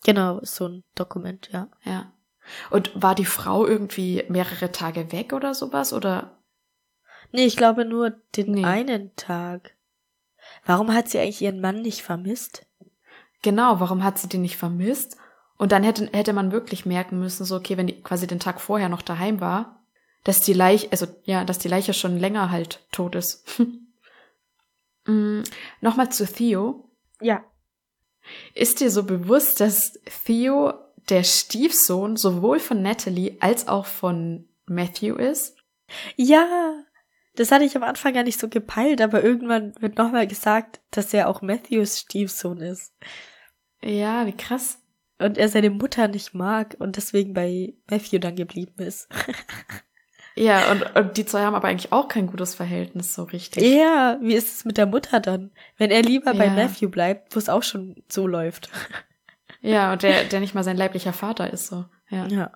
[0.05, 1.67] Genau, so ein Dokument, ja.
[1.83, 2.13] Ja.
[2.69, 5.91] Und war die Frau irgendwie mehrere Tage weg oder sowas?
[5.91, 6.38] Oder?
[7.33, 8.63] Nee, ich glaube nur den Nee.
[8.63, 9.75] einen Tag.
[10.65, 12.65] Warum hat sie eigentlich ihren Mann nicht vermisst?
[13.41, 15.17] Genau, warum hat sie den nicht vermisst?
[15.57, 18.62] Und dann hätte, hätte man wirklich merken müssen, so, okay, wenn die quasi den Tag
[18.62, 19.76] vorher noch daheim war,
[20.23, 23.45] dass die Leiche, also ja, dass die Leiche schon länger halt tot ist.
[25.06, 25.41] mm,
[25.82, 26.89] Nochmal zu Theo.
[27.21, 27.43] Ja.
[28.53, 30.73] Ist dir so bewusst, dass Theo
[31.10, 35.56] der Stiefsohn sowohl von Natalie als auch von Matthew ist?
[36.17, 36.84] Ja,
[37.36, 41.13] das hatte ich am Anfang gar nicht so gepeilt, aber irgendwann wird nochmal gesagt, dass
[41.13, 42.93] er auch Matthews Stiefsohn ist.
[43.82, 44.82] Ja, wie krass.
[45.19, 49.08] Und er seine Mutter nicht mag und deswegen bei Matthew dann geblieben ist.
[50.38, 53.63] Ja, und, und die zwei haben aber eigentlich auch kein gutes Verhältnis so richtig.
[53.63, 55.52] Ja, wie ist es mit der Mutter dann?
[55.78, 56.54] Wenn er lieber bei Ja.
[56.54, 58.69] Matthew bleibt, wo es auch schon so läuft.
[59.60, 61.86] Ja, und der, der nicht mal sein leiblicher Vater ist so.
[62.10, 62.28] Ja.
[62.28, 62.52] Ja.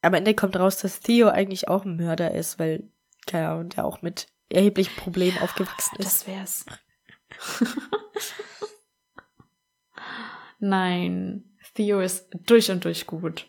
[0.00, 2.88] Am Ende kommt raus, dass Theo eigentlich auch ein Mörder ist, weil,
[3.26, 6.06] keine Ahnung, der auch mit erheblichen Problemen aufgewachsen ist.
[6.06, 6.64] Das wär's.
[10.58, 13.46] Nein, Theo ist durch und durch gut.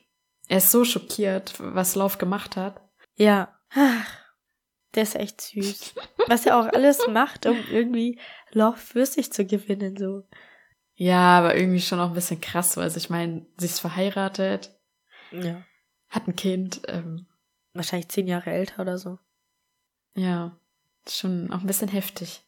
[0.49, 2.81] Er ist so schockiert, was Love gemacht hat.
[3.15, 3.57] Ja.
[3.73, 4.17] Ach,
[4.95, 5.95] der ist echt süß.
[6.27, 8.19] Was er auch alles macht, um irgendwie
[8.51, 10.27] Love für sich zu gewinnen, so.
[10.95, 14.75] Ja, aber irgendwie schon auch ein bisschen krass, weil ich meine, sie ist verheiratet,
[15.31, 15.63] Ja.
[16.09, 17.27] hat ein Kind, ähm,
[17.73, 19.17] Wahrscheinlich zehn Jahre älter oder so.
[20.13, 20.57] ja,
[21.07, 22.43] schon auch ein bisschen heftig.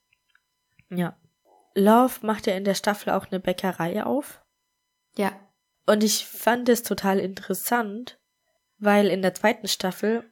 [0.90, 1.18] Ja.
[1.76, 4.44] Love macht ja in der Staffel auch eine Bäckerei auf.
[5.18, 5.32] Ja.
[5.88, 8.20] Und ich fand es total interessant,
[8.80, 10.30] weil in der zweiten Staffel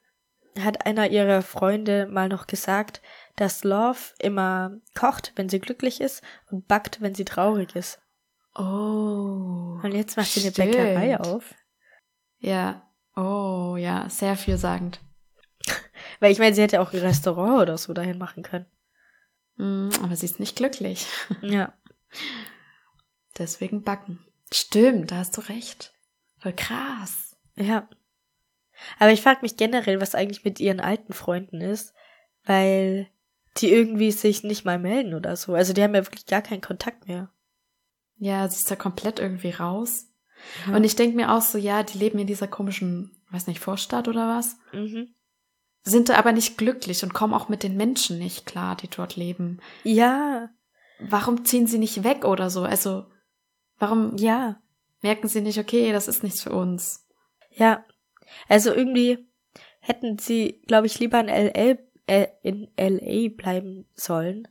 [0.60, 3.02] hat einer ihrer Freunde mal noch gesagt,
[3.36, 8.02] dass Love immer kocht, wenn sie glücklich ist und backt, wenn sie traurig ist.
[8.56, 9.80] Oh.
[9.82, 10.72] Und jetzt macht sie eine stimmt.
[10.72, 11.56] Bäckerei auf.
[12.40, 12.88] Ja.
[13.16, 15.00] Oh, ja, sehr vielsagend.
[16.20, 18.66] Weil ich meine, sie hätte auch ein Restaurant oder so dahin machen können.
[19.58, 21.08] Mm, aber sie ist nicht glücklich.
[21.42, 21.74] Ja.
[23.38, 24.20] Deswegen backen.
[24.54, 25.94] Stimmt, da hast du recht.
[26.40, 27.38] Voll krass.
[27.56, 27.88] Ja.
[29.00, 31.94] Aber ich frage mich generell, was eigentlich mit ihren alten Freunden ist,
[32.46, 33.08] weil
[33.58, 35.54] die irgendwie sich nicht mal melden oder so.
[35.54, 37.30] Also die haben ja wirklich gar keinen Kontakt mehr.
[38.18, 40.08] Ja, sie ist da komplett irgendwie raus.
[40.68, 40.76] Ja.
[40.76, 44.08] Und ich denke mir auch so, ja, die leben in dieser komischen, weiß nicht, Vorstadt
[44.08, 45.14] oder was, Mhm.
[45.84, 49.16] sind da aber nicht glücklich und kommen auch mit den Menschen nicht klar, die dort
[49.16, 49.60] leben.
[49.84, 50.50] Ja,
[51.04, 52.62] Warum ziehen sie nicht weg oder so?
[52.62, 53.06] Also,
[53.80, 54.62] warum ja,
[55.02, 57.08] merken sie nicht, okay, das ist nichts für uns?
[57.50, 57.84] ja.
[58.48, 59.28] Also irgendwie
[59.80, 64.48] hätten sie, glaube ich, lieber in LA, äh, in LA bleiben sollen.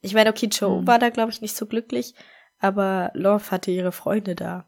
[0.00, 0.86] Ich meine, okay, Joe Hm.
[0.86, 2.14] war da, glaube ich, nicht so glücklich,
[2.58, 4.66] aber Love hatte ihre Freunde da.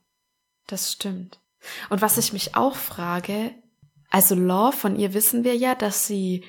[0.66, 1.40] Das stimmt.
[1.90, 3.52] Und was ich mich auch frage,
[4.10, 6.44] also Love, von ihr wissen wir ja, dass sie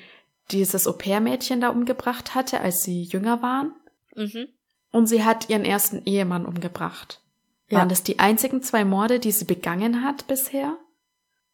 [0.50, 3.74] dieses Au-pair-Mädchen da umgebracht hatte, als sie jünger waren.
[4.14, 4.48] Mhm.
[4.92, 7.20] Und sie hat ihren ersten Ehemann umgebracht.
[7.68, 7.78] Ja.
[7.78, 10.78] Waren das die einzigen zwei Morde, die sie begangen hat bisher?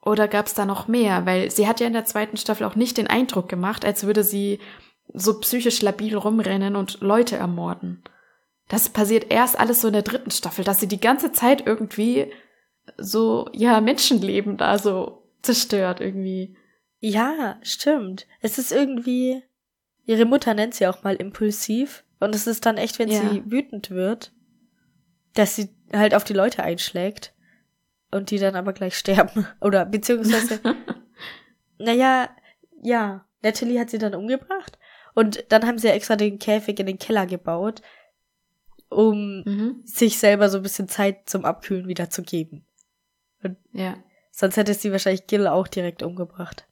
[0.04, 1.26] Oder gab es da noch mehr?
[1.26, 4.24] Weil sie hat ja in der zweiten Staffel auch nicht den Eindruck gemacht, als würde
[4.24, 4.58] sie
[5.14, 8.02] so psychisch labil rumrennen und Leute ermorden.
[8.68, 12.32] Das passiert erst alles so in der dritten Staffel, dass sie die ganze Zeit irgendwie
[12.96, 16.56] so, ja, Menschenleben da so zerstört irgendwie.
[16.98, 18.26] Ja, stimmt.
[18.40, 19.42] Es ist irgendwie,
[20.04, 22.04] ihre Mutter nennt sie auch mal impulsiv.
[22.18, 23.20] Und es ist dann echt, wenn Ja.
[23.20, 24.32] sie wütend wird,
[25.34, 27.34] dass sie halt auf die Leute einschlägt.
[28.12, 29.46] Und die dann aber gleich sterben.
[29.60, 30.60] Oder beziehungsweise,
[31.78, 32.28] naja,
[32.82, 34.78] ja, Natalie hat sie dann umgebracht.
[35.14, 37.82] Und dann haben sie ja extra den Käfig in den Keller gebaut,
[38.88, 39.82] um Mhm.
[39.84, 42.64] sich selber so ein bisschen Zeit zum Abkühlen wieder zu geben.
[43.72, 43.96] Ja,
[44.30, 46.66] Sonst hätte sie wahrscheinlich Gil auch direkt umgebracht.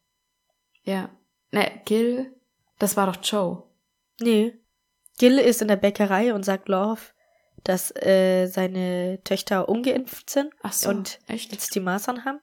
[0.84, 1.10] ja.
[1.52, 2.32] Ne, Gil,
[2.78, 3.64] das war doch Joe.
[4.20, 4.54] Nee.
[5.18, 7.00] Gil ist in der Bäckerei und sagt Love,
[7.64, 11.52] dass äh, seine Töchter ungeimpft sind Ach so, und echt?
[11.52, 12.40] jetzt die Masern haben.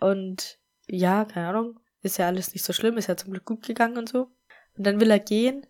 [0.00, 3.66] Und ja, keine Ahnung, ist ja alles nicht so schlimm, ist ja zum Glück gut
[3.66, 4.28] gegangen und so.
[4.76, 5.66] Und dann will er gehen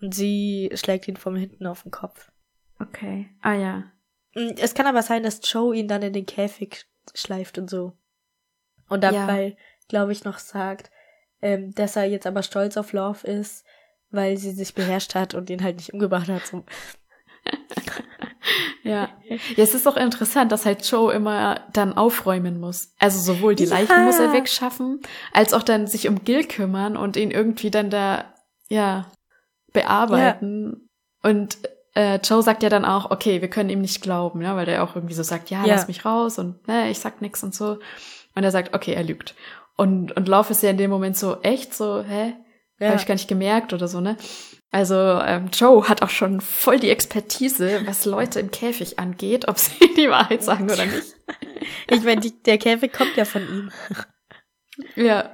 [0.00, 2.30] und sie schlägt ihn von hinten auf den Kopf.
[2.78, 3.28] Okay.
[3.40, 3.78] Ah ja.
[4.34, 7.92] Mm, Es kann aber sein, dass Joe ihn dann in den Käfig schleift und so.
[8.88, 9.12] Und Ja.
[9.12, 9.56] dabei,
[9.88, 10.90] glaube ich, noch sagt,
[11.42, 13.64] ähm, dass er jetzt aber stolz auf Love ist,
[14.10, 16.46] weil sie sich beherrscht hat und ihn halt nicht umgebracht hat.
[16.46, 16.64] So.
[18.84, 19.08] Ja.
[19.28, 22.92] ja, es ist auch interessant, dass halt Joe immer dann aufräumen muss.
[22.98, 23.70] Also sowohl die Ja.
[23.78, 25.00] Leichen muss er wegschaffen,
[25.32, 28.34] als auch dann sich um Gil kümmern und ihn irgendwie dann da,
[28.68, 29.06] ja,
[29.72, 30.88] bearbeiten.
[31.22, 31.58] Und
[31.94, 34.82] äh, Joe sagt ja dann auch, okay, wir können ihm nicht glauben, ja, weil der
[34.84, 35.74] auch irgendwie so sagt, ja, Ja.
[35.74, 37.78] lass mich raus und ne, ich sag nix und so.
[38.34, 39.34] Und er sagt, okay, er lügt.
[39.76, 42.34] Und, und Love ist ja in dem Moment so, echt so, hä?
[42.80, 42.88] Ja.
[42.88, 44.16] Habe ich gar nicht gemerkt oder so, ne?
[44.74, 49.56] Also ähm, Joe hat auch schon voll die Expertise, was Leute im Käfig angeht, ob
[49.56, 51.14] sie die Wahrheit sagen oder nicht.
[51.88, 53.70] Ich meine, der Käfig kommt ja von ihm.
[54.96, 55.32] Ja.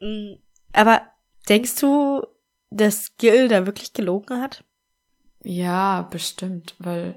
[0.00, 0.38] Mm,
[0.72, 1.02] Aber
[1.48, 2.26] denkst du,
[2.70, 4.64] dass Gil da wirklich gelogen hat?
[5.44, 7.16] Ja, bestimmt, weil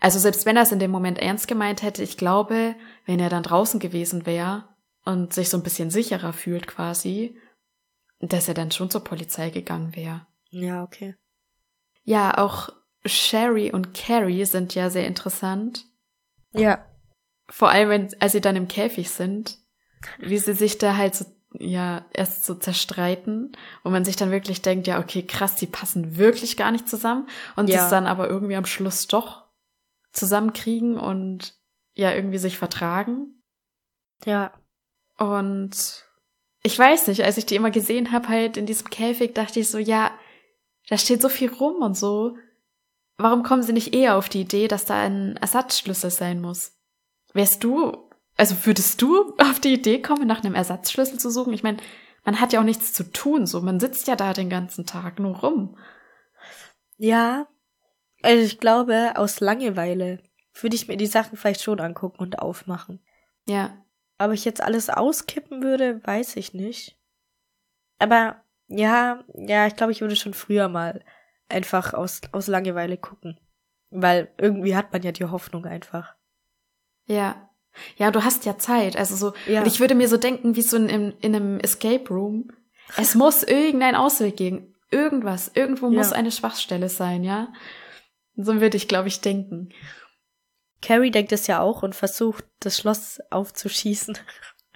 [0.00, 3.28] also selbst wenn er es in dem Moment ernst gemeint hätte, ich glaube, wenn er
[3.28, 4.64] dann draußen gewesen wäre
[5.04, 7.36] und sich so ein bisschen sicherer fühlt quasi,
[8.20, 10.26] dass er dann schon zur Polizei gegangen wäre.
[10.50, 11.16] Ja, okay.
[12.04, 12.70] Ja, auch
[13.04, 15.86] Sherry und Carrie sind ja sehr interessant.
[16.52, 16.84] Ja.
[17.48, 19.58] Vor allem, wenn, als sie dann im Käfig sind,
[20.18, 21.24] wie sie sich da halt so,
[21.58, 26.16] ja, erst so zerstreiten und man sich dann wirklich denkt, ja, okay, krass, die passen
[26.16, 27.78] wirklich gar nicht zusammen und Ja.
[27.82, 29.46] das dann aber irgendwie am Schluss doch
[30.12, 31.54] zusammenkriegen und
[31.94, 33.42] ja, irgendwie sich vertragen.
[34.24, 34.52] Ja.
[35.18, 36.06] Und
[36.62, 39.68] ich weiß nicht, als ich die immer gesehen habe, halt in diesem Käfig, dachte ich
[39.68, 40.10] so, ja,
[40.88, 42.36] da steht so viel rum und so.
[43.16, 46.72] Warum kommen sie nicht eher auf die Idee, dass da ein Ersatzschlüssel sein muss?
[47.32, 51.52] Wärst du, also würdest du auf die Idee kommen, nach einem Ersatzschlüssel zu suchen?
[51.52, 51.78] Ich meine,
[52.24, 55.18] man hat ja auch nichts zu tun, so man sitzt ja da den ganzen Tag
[55.18, 55.78] nur rum.
[56.98, 57.46] Ja.
[58.22, 63.00] Also ich glaube, aus Langeweile würde ich mir die Sachen vielleicht schon angucken und aufmachen.
[63.46, 63.82] Ja,
[64.20, 66.96] Ob ich jetzt alles auskippen würde, weiß ich nicht.
[67.98, 71.02] Aber ja, ja, ich glaube, ich würde schon früher mal
[71.48, 73.40] einfach aus, aus Langeweile gucken.
[73.90, 76.14] Weil irgendwie hat man ja die Hoffnung einfach.
[77.06, 77.46] ja.
[77.96, 79.60] Ja, du hast ja Zeit, also so, Ja.
[79.60, 82.50] und ich würde mir so denken, wie so in, in, in einem Escape Room.
[82.96, 84.74] Es muss irgendeinen Ausweg geben.
[84.90, 85.52] Irgendwas.
[85.54, 85.98] Irgendwo Ja.
[85.98, 87.52] muss eine Schwachstelle sein, ja?
[88.34, 89.68] So würde ich, glaube ich, denken.
[90.82, 94.18] Carrie denkt es ja auch und versucht, das Schloss aufzuschießen.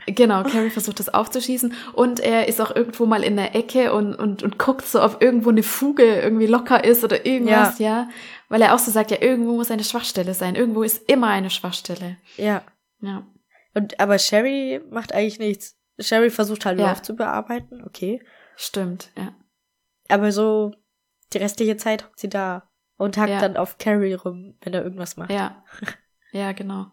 [0.07, 4.15] Genau, Carrie versucht das aufzuschießen und er ist auch irgendwo mal in der Ecke und,
[4.15, 8.09] und, und guckt so, ob irgendwo eine Fuge irgendwie locker ist oder irgendwas, ja.
[8.51, 10.57] Weil er auch so sagt, ja, irgendwo muss eine Schwachstelle sein.
[10.57, 12.19] Irgendwo ist immer eine Schwachstelle.
[12.37, 12.63] Ja.
[13.01, 13.27] Ja.
[13.75, 15.77] Und aber Sherry macht eigentlich nichts.
[15.99, 16.91] Sherry versucht halt Ja.
[16.91, 18.23] Love zu bearbeiten, okay.
[18.57, 19.35] Stimmt, ja.
[20.09, 20.73] Aber so
[21.33, 23.41] die restliche Zeit hockt sie da und hackt Ja.
[23.41, 25.31] dann auf Carrie rum, wenn er irgendwas macht.
[25.31, 25.65] Ja.
[26.33, 26.87] Ja, genau.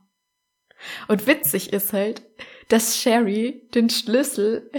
[1.08, 2.22] Und witzig ist halt,
[2.70, 4.70] dass Sherry den Schlüssel,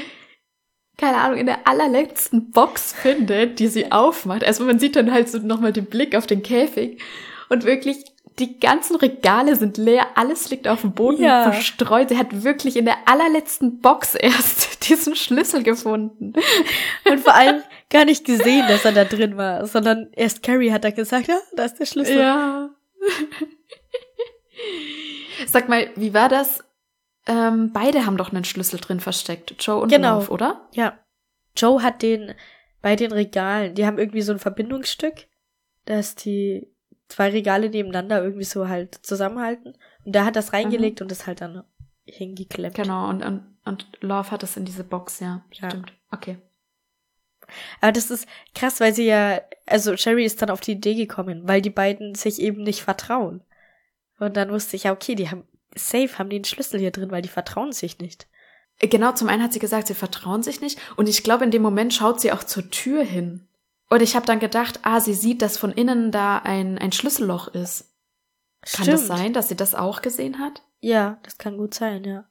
[0.96, 4.44] keine Ahnung, in der allerletzten Box findet, die sie aufmacht.
[4.44, 7.02] Also man sieht dann halt so nochmal den Blick auf den Käfig
[7.48, 8.04] und wirklich
[8.38, 11.50] die ganzen Regale sind leer, alles liegt auf dem Boden Ja.
[11.52, 12.08] verstreut.
[12.08, 16.32] Sie hat wirklich in der allerletzten Box erst diesen Schlüssel gefunden.
[17.04, 20.84] Und vor allem gar nicht gesehen, dass er da drin war, sondern erst Carrie hat
[20.84, 22.18] da gesagt, ja, da ist der Schlüssel.
[22.18, 22.70] Ja.
[25.46, 26.64] Sag mal, wie war das?
[27.26, 30.16] Ähm, beide haben doch einen Schlüssel drin versteckt, Joe und Genau.
[30.18, 30.68] Love, oder?
[30.72, 30.98] Ja.
[31.56, 32.34] Joe hat den
[32.80, 35.26] bei den Regalen, die haben irgendwie so ein Verbindungsstück,
[35.84, 36.71] dass die
[37.12, 39.74] zwei Regale nebeneinander irgendwie so halt zusammenhalten.
[40.04, 41.62] Und da hat das reingelegt und das halt dann
[42.04, 42.74] hingeklemmt.
[42.74, 45.44] Genau, und, und, und Love hat es in diese Box, ja.
[45.52, 45.70] Ja.
[45.70, 45.92] Stimmt.
[46.10, 46.38] Okay.
[47.80, 51.46] Aber das ist krass, weil sie ja, also Sherry ist dann auf die Idee gekommen,
[51.46, 53.42] weil die beiden sich eben nicht vertrauen.
[54.18, 55.44] Und dann wusste ich, ja, okay, die haben,
[55.74, 58.26] safe haben die einen Schlüssel hier drin, weil die vertrauen sich nicht.
[58.78, 60.78] Genau, zum einen hat sie gesagt, sie vertrauen sich nicht.
[60.96, 63.46] Und ich glaube, in dem Moment schaut sie auch zur Tür hin.
[63.92, 67.48] Und ich habe dann gedacht, ah, sie sieht, dass von innen da ein, ein Schlüsselloch
[67.48, 67.92] ist.
[68.62, 70.62] Kann das sein, dass sie das auch gesehen hat?
[70.80, 72.24] Ja, das kann gut sein, ja.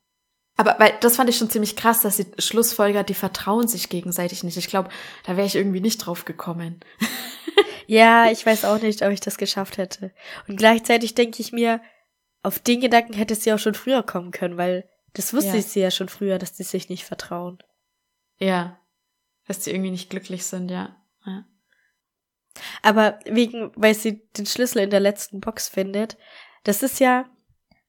[0.58, 4.44] Aber weil das fand ich schon ziemlich krass, dass sie Schlussfolger, die vertrauen sich gegenseitig
[4.44, 4.58] nicht.
[4.58, 4.90] Ich glaube,
[5.28, 6.80] da wäre ich irgendwie nicht drauf gekommen.
[7.86, 10.12] ja, ich weiß auch nicht, ob ich das geschafft hätte.
[10.48, 11.80] Und gleichzeitig denke ich mir,
[12.42, 15.58] auf den Gedanken hätte sie auch schon früher kommen können, weil das wusste Ja.
[15.58, 17.60] ich sie ja schon früher, dass die sich nicht vertrauen.
[18.40, 18.80] Ja.
[19.46, 20.96] Dass die irgendwie nicht glücklich sind, ja.
[21.24, 21.46] ja.
[22.82, 26.18] Aber wegen, weil sie den Schlüssel in der letzten Box findet,
[26.64, 27.30] das ist ja,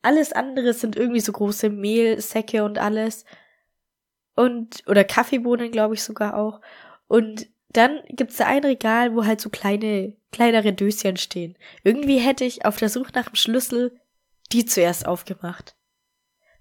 [0.02, 3.24] alles andere sind irgendwie so große Mehlsäcke und alles.
[4.34, 6.60] Und, oder Kaffeebohnen, glaube ich sogar auch.
[7.06, 11.56] Und dann gibt's da ein Regal, wo halt so kleine, kleinere Döschen stehen.
[11.84, 13.98] Irgendwie hätte ich auf der Suche nach dem Schlüssel
[14.52, 15.76] die zuerst aufgemacht.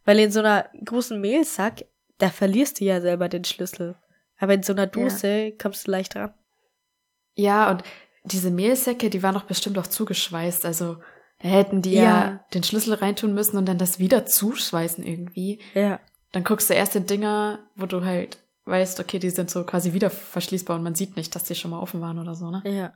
[0.06, 1.86] Weil in so einer großen Mehlsack,
[2.18, 3.96] da verlierst du ja selber den Schlüssel.
[4.38, 6.34] Aber in so einer Dose kommst du leicht dran.
[7.36, 7.84] Ja, und
[8.24, 10.66] diese Mehlsäcke, die waren doch bestimmt auch zugeschweißt.
[10.66, 10.98] Also
[11.42, 12.04] da hätten die ja.
[12.04, 12.46] Ja.
[12.54, 15.62] den Schlüssel reintun müssen und dann das wieder zuschweißen irgendwie.
[15.74, 16.00] Ja.
[16.32, 19.94] Dann guckst du erst in Dinger, wo du halt weißt, okay, die sind so quasi
[19.94, 22.62] wieder verschließbar und man sieht nicht, dass die schon mal offen waren oder so, ne?
[22.66, 22.94] Ja.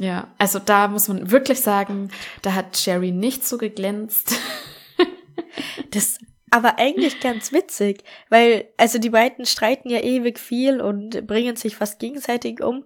[0.00, 4.34] Ja, also da muss man wirklich sagen, da hat Sherry nicht so geglänzt.
[5.90, 6.16] Das
[6.50, 11.76] aber eigentlich ganz witzig, weil, also die beiden streiten ja ewig viel und bringen sich
[11.76, 12.84] fast gegenseitig um,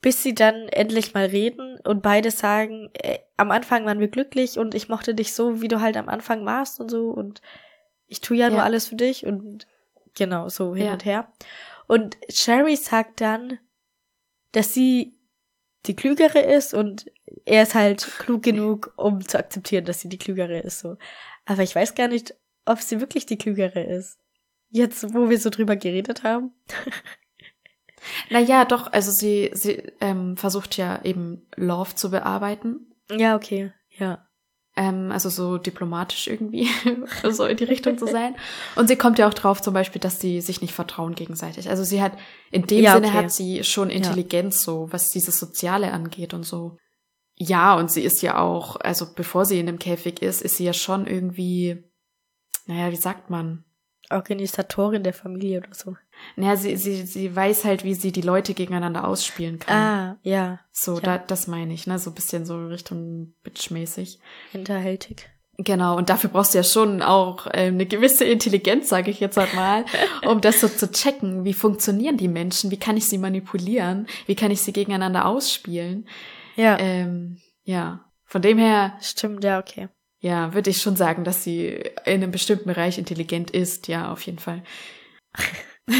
[0.00, 4.58] bis sie dann endlich mal reden und beide sagen, äh, am Anfang waren wir glücklich
[4.58, 7.42] und ich mochte dich so, wie du halt am Anfang warst und so und
[8.06, 8.64] ich tue ja, nur Ja.
[8.64, 9.66] alles für dich und
[10.16, 10.92] genau, so hin Ja.
[10.94, 11.32] und her.
[11.86, 13.58] Und Sherry sagt dann,
[14.52, 15.14] dass sie
[15.86, 17.10] die Klügere ist und
[17.44, 20.96] er ist halt klug genug, um zu akzeptieren, dass sie die Klügere ist, so.
[21.46, 22.34] Aber ich weiß gar nicht,
[22.66, 24.18] ob sie wirklich die Klügere ist.
[24.70, 26.52] Jetzt, wo wir so drüber geredet haben.
[28.30, 32.92] Naja, doch, also sie, sie ähm, versucht ja eben Love zu bearbeiten.
[33.10, 34.26] Ja, okay, ja.
[34.76, 36.68] Ähm, also so diplomatisch irgendwie,
[37.30, 38.36] so in die Richtung zu sein.
[38.76, 41.68] Und sie kommt ja auch drauf zum Beispiel, dass sie sich nicht vertrauen gegenseitig.
[41.68, 42.12] Also sie hat,
[42.50, 43.16] in dem Ja, Sinne okay.
[43.16, 46.76] hat sie schon Intelligenz so, was dieses Soziale angeht und so.
[47.36, 50.64] Ja, und sie ist ja auch, also bevor sie in dem Käfig ist, ist sie
[50.64, 51.82] ja schon irgendwie,
[52.66, 53.64] naja, wie sagt man?
[54.10, 55.96] Organisatorin der Familie oder so.
[56.36, 59.76] Naja, sie, sie, sie weiß halt, wie sie die Leute gegeneinander ausspielen kann.
[59.76, 61.00] Ah, ja, so, ja.
[61.00, 61.98] da, das meine ich, ne?
[61.98, 64.18] So ein bisschen so Richtung Bitch-mäßig.
[64.52, 65.28] hinterhältig.
[65.58, 69.36] Genau, und dafür brauchst du ja schon auch ähm, eine gewisse Intelligenz, sage ich jetzt
[69.36, 69.84] halt mal,
[70.26, 71.44] um das so zu checken.
[71.44, 72.70] Wie funktionieren die Menschen?
[72.70, 74.06] Wie kann ich sie manipulieren?
[74.26, 76.08] Wie kann ich sie gegeneinander ausspielen?
[76.56, 79.88] Ja, Ähm, ja, von dem her, stimmt, ja, okay.
[80.20, 81.68] Ja, würde ich schon sagen, dass sie
[82.04, 83.88] in einem bestimmten Bereich intelligent ist.
[83.88, 84.62] Ja, auf jeden Fall.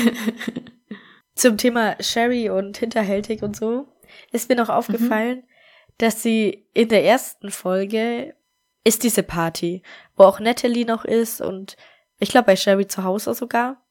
[1.35, 3.89] Zum Thema Sherry und hinterhältig und so
[4.31, 5.45] ist mir noch aufgefallen,
[5.99, 8.35] dass sie in der ersten Folge
[8.85, 9.83] ist diese Party,
[10.17, 11.77] wo auch Natalie noch ist und
[12.19, 13.83] ich glaube bei Sherry zu Hause sogar.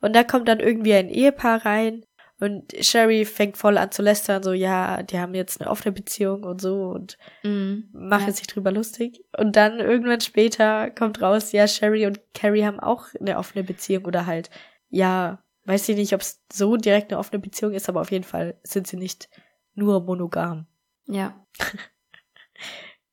[0.00, 2.04] Und da kommt dann irgendwie ein Ehepaar rein
[2.38, 6.42] und Sherry fängt voll an zu lästern, so ja, die haben jetzt eine offene Beziehung
[6.44, 8.32] und so und machen Ja.
[8.32, 9.24] sich drüber lustig.
[9.36, 14.04] Und dann irgendwann später kommt raus, ja, Sherry und Carrie haben auch eine offene Beziehung
[14.04, 14.50] oder halt,
[14.90, 18.24] ja, weiß ich nicht, ob es so direkt eine offene Beziehung ist, aber auf jeden
[18.24, 19.28] Fall sind sie nicht
[19.74, 20.66] nur monogam.
[21.06, 21.44] Ja,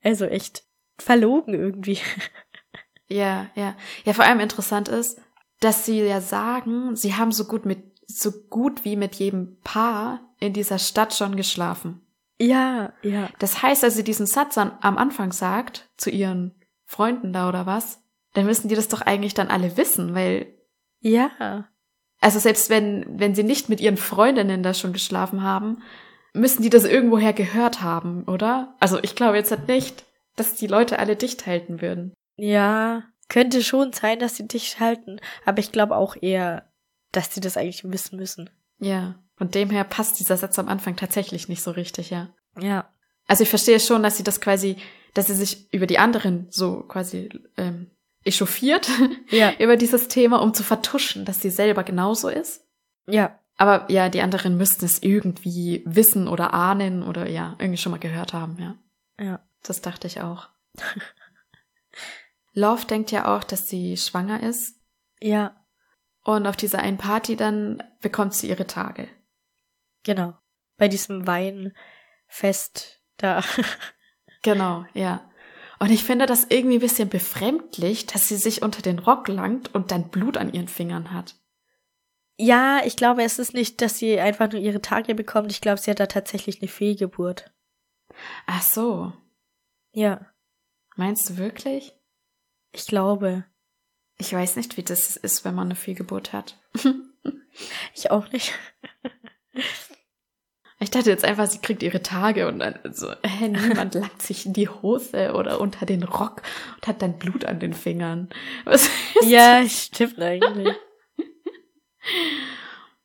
[0.02, 0.64] Also echt
[1.00, 1.98] verlogen irgendwie.
[3.08, 3.76] ja, ja.
[4.06, 5.20] Ja, vor allem interessant ist,
[5.60, 10.20] dass sie ja sagen, sie haben so gut mit, so gut wie mit jedem Paar
[10.40, 12.02] in dieser Stadt schon geschlafen.
[12.40, 13.30] Ja, ja.
[13.40, 16.54] Das heißt, als sie diesen Satz an, am Anfang sagt, zu ihren
[16.86, 18.02] Freunden da oder was,
[18.34, 20.48] dann müssen die das doch eigentlich dann alle wissen, weil,
[21.00, 21.70] Ja.
[22.20, 25.82] also selbst wenn, wenn sie nicht mit ihren Freundinnen da schon geschlafen haben,
[26.34, 28.76] müssen die das irgendwoher gehört haben, oder?
[28.80, 30.06] Also ich glaube jetzt halt nicht,
[30.36, 32.14] dass die Leute alle dicht halten würden.
[32.36, 33.04] Ja.
[33.30, 36.68] Könnte schon sein, dass sie dich halten, aber ich glaube auch eher,
[37.14, 38.50] dass sie das eigentlich wissen müssen.
[38.80, 39.16] Ja.
[39.38, 42.30] Von dem her passt dieser Satz am Anfang tatsächlich nicht so richtig, ja.
[42.60, 42.90] Ja.
[43.28, 44.76] Also ich verstehe schon, dass sie das quasi,
[45.14, 47.90] dass sie sich über die anderen so quasi ähm,
[48.26, 48.90] echauffiert
[49.30, 49.54] Ja.
[49.60, 52.66] über dieses Thema, um zu vertuschen, dass sie selber genauso ist.
[53.08, 53.40] Ja.
[53.56, 58.00] Aber ja, die anderen müssten es irgendwie wissen oder ahnen oder ja, irgendwie schon mal
[58.00, 58.76] gehört haben, ja.
[59.24, 59.40] Ja.
[59.64, 60.50] Das dachte ich auch.
[62.54, 64.76] Love denkt ja auch, dass sie schwanger ist
[65.20, 65.56] Ja.
[66.24, 69.08] Und auf dieser einen Party dann bekommt sie ihre Tage.
[70.04, 70.34] Genau.
[70.78, 73.44] Bei diesem Weinfest da.
[74.46, 75.32] Genau, ja.
[75.80, 79.74] Und ich finde das irgendwie ein bisschen befremdlich, dass sie sich unter den Rock langt
[79.74, 81.36] und dann Blut an ihren Fingern hat.
[82.38, 85.50] Ja, ich glaube, es ist nicht, dass sie einfach nur ihre Tage bekommt.
[85.50, 87.54] Ich glaube, sie hat da tatsächlich eine Fehlgeburt.
[88.46, 89.14] Ach so.
[89.94, 90.34] Ja,
[90.96, 91.94] Meinst du wirklich?
[92.72, 93.46] ich glaube.
[94.18, 96.58] Ich weiß nicht, wie das ist, wenn man eine Fehlgeburt hat.
[97.94, 98.52] Ich auch nicht.
[100.80, 104.46] Ich dachte jetzt einfach, sie kriegt ihre Tage und dann so, hä, niemand langt sich
[104.46, 106.42] in die Hose oder unter den Rock
[106.76, 108.30] und hat dann Blut an den Fingern.
[108.66, 108.90] Was
[109.22, 110.76] Ja, stimmt eigentlich.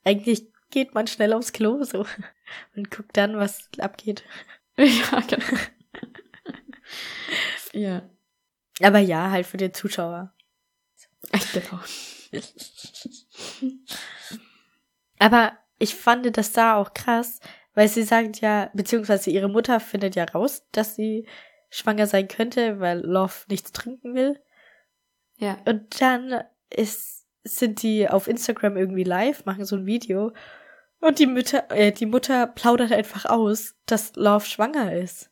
[0.02, 2.04] Eigentlich geht man schnell aufs Klo so
[2.74, 4.24] und guckt dann, was abgeht.
[4.76, 5.46] Ja, genau.
[7.72, 8.02] ja,
[8.80, 10.34] Aber ja, halt für den Zuschauer.
[11.52, 11.80] Genau.
[15.18, 17.40] Aber ich fand das da auch krass,
[17.74, 21.26] weil sie sagt ja, beziehungsweise ihre Mutter findet ja raus, dass sie
[21.70, 24.40] schwanger sein könnte, weil Love nichts trinken will.
[25.36, 25.58] Ja.
[25.66, 30.32] Und dann ist, sind die auf Instagram irgendwie live, machen so ein Video.
[31.00, 35.30] Und die Mütter, äh, die Mutter plaudert einfach aus, dass Love schwanger ist.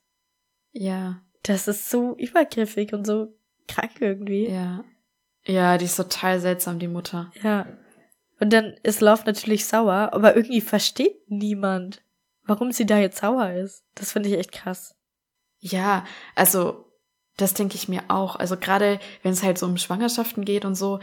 [0.72, 4.48] Ja, Das ist so übergriffig und so krank irgendwie.
[4.48, 4.84] ja.
[5.46, 7.30] Ja, die ist total seltsam, die Mutter.
[7.42, 7.66] Ja.
[8.40, 12.02] Und dann ist Love natürlich sauer, aber irgendwie versteht niemand,
[12.44, 13.84] warum sie da jetzt sauer ist.
[13.94, 14.94] Das finde ich echt krass.
[15.58, 16.84] Ja, also
[17.36, 18.36] das denke ich mir auch.
[18.36, 21.00] Also gerade wenn es halt so um Schwangerschaften geht und so,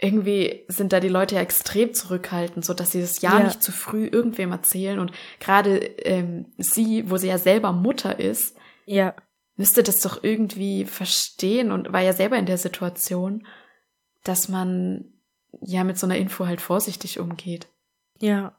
[0.00, 3.44] irgendwie sind da die Leute ja extrem zurückhaltend, so dass sie das ja, Ja.
[3.44, 4.98] nicht zu früh irgendwem erzählen.
[4.98, 8.56] Und gerade ähm, sie, wo sie ja selber Mutter ist,
[8.86, 9.14] Ja.
[9.58, 13.46] Müsste das doch irgendwie verstehen und war ja selber in der Situation,
[14.24, 15.12] dass man
[15.60, 17.66] ja mit so einer Info halt vorsichtig umgeht.
[18.18, 18.56] Ja.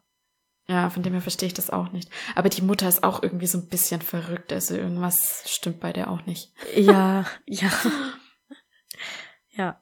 [0.67, 2.11] Ja, von dem her verstehe ich das auch nicht.
[2.35, 4.53] Aber die Mutter ist auch irgendwie so ein bisschen verrückt.
[4.53, 6.51] Also irgendwas stimmt bei der auch nicht.
[6.75, 7.25] Ja.
[7.45, 7.71] ja.
[9.51, 9.81] Ja.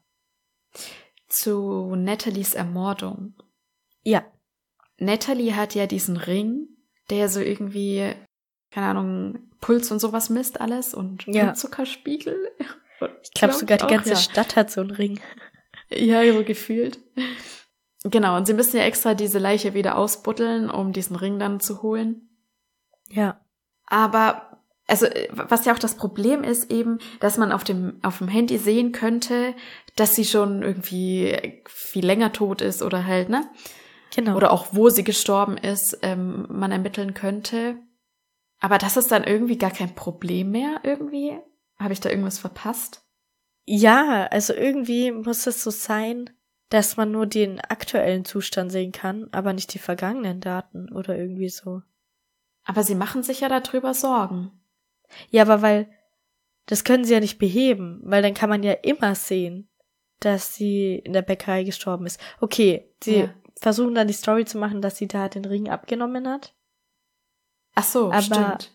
[1.28, 3.36] Zu Nathalies Ermordung.
[4.02, 4.26] Ja.
[4.98, 6.68] Natalie hat ja diesen Ring,
[7.12, 8.16] der so irgendwie,
[8.78, 11.46] keine Ahnung, Puls und sowas misst alles und Ja.
[11.46, 12.52] Blutzuckerspiegel.
[13.24, 14.16] Ich glaube sogar die auch, ganze ja.
[14.16, 15.20] Stadt hat so einen Ring.
[15.90, 17.00] Ja, so gefühlt.
[18.04, 21.82] Genau, und sie müssen ja extra diese Leiche wieder ausbuddeln, um diesen Ring dann zu
[21.82, 22.30] holen.
[23.10, 23.42] Ja.
[23.88, 28.20] Aber, also, äh, was ja auch das Problem ist, eben, dass man auf dem, auf
[28.20, 29.56] dem Handy sehen könnte,
[29.96, 33.50] dass sie schon irgendwie viel länger tot ist oder halt, ne?
[34.16, 34.36] Genau.
[34.36, 37.78] Oder auch wo sie gestorben ist, ähm, man ermitteln könnte.
[38.60, 41.38] Aber das ist dann irgendwie gar kein Problem mehr, irgendwie.
[41.80, 43.04] Habe ich da irgendwas verpasst?
[43.66, 46.30] Ja, also irgendwie muss es so sein,
[46.70, 51.50] dass man nur den aktuellen Zustand sehen kann, aber nicht die vergangenen Daten oder irgendwie
[51.50, 51.82] so.
[52.64, 54.52] Aber sie machen sich ja darüber Sorgen.
[55.30, 55.90] Ja, aber weil
[56.66, 59.70] das können sie ja nicht beheben, weil dann kann man ja immer sehen,
[60.20, 62.20] dass sie in der Bäckerei gestorben ist.
[62.42, 63.34] Okay, sie Ja.
[63.56, 66.54] versuchen dann die Story zu machen, dass sie da den Ring abgenommen hat.
[67.78, 68.74] Ach so, Aber- stimmt.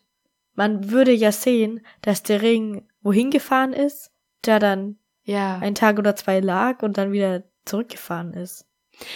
[0.54, 4.10] Man würde ja sehen, dass der Ring wohin gefahren ist,
[4.42, 5.58] da dann Ja.
[5.58, 8.66] ein Tag oder zwei lag und dann wieder zurückgefahren ist.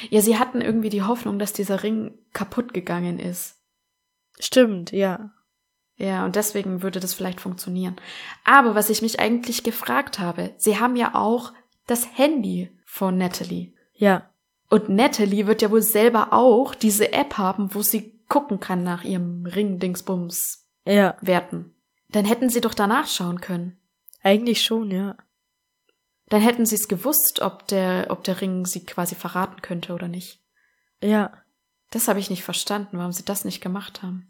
[0.09, 3.61] Ja, sie hatten irgendwie die Hoffnung, dass dieser Ring kaputt gegangen ist.
[4.41, 5.31] Stimmt, ja.
[5.97, 7.97] Ja, und deswegen würde das vielleicht funktionieren.
[8.45, 11.53] Aber was ich mich eigentlich gefragt habe, sie haben ja auch
[11.87, 13.73] das Handy von Natalie.
[13.95, 14.31] Ja.
[14.69, 19.05] Und Natalie wird ja wohl selber auch diese App haben, wo sie gucken kann nach
[19.05, 21.17] ihrem Ring-Dingsbums Ja.
[21.21, 21.75] werten.
[22.09, 23.79] Dann hätten sie doch danach schauen können.
[24.23, 25.17] Eigentlich schon, ja.
[26.29, 30.09] Dann hätten sie es gewusst, ob der, ob der Ring sie quasi verraten könnte oder
[30.09, 30.43] nicht.
[31.03, 31.33] Ja.
[31.91, 34.27] Das habe ich nicht verstanden, warum sie das nicht gemacht haben.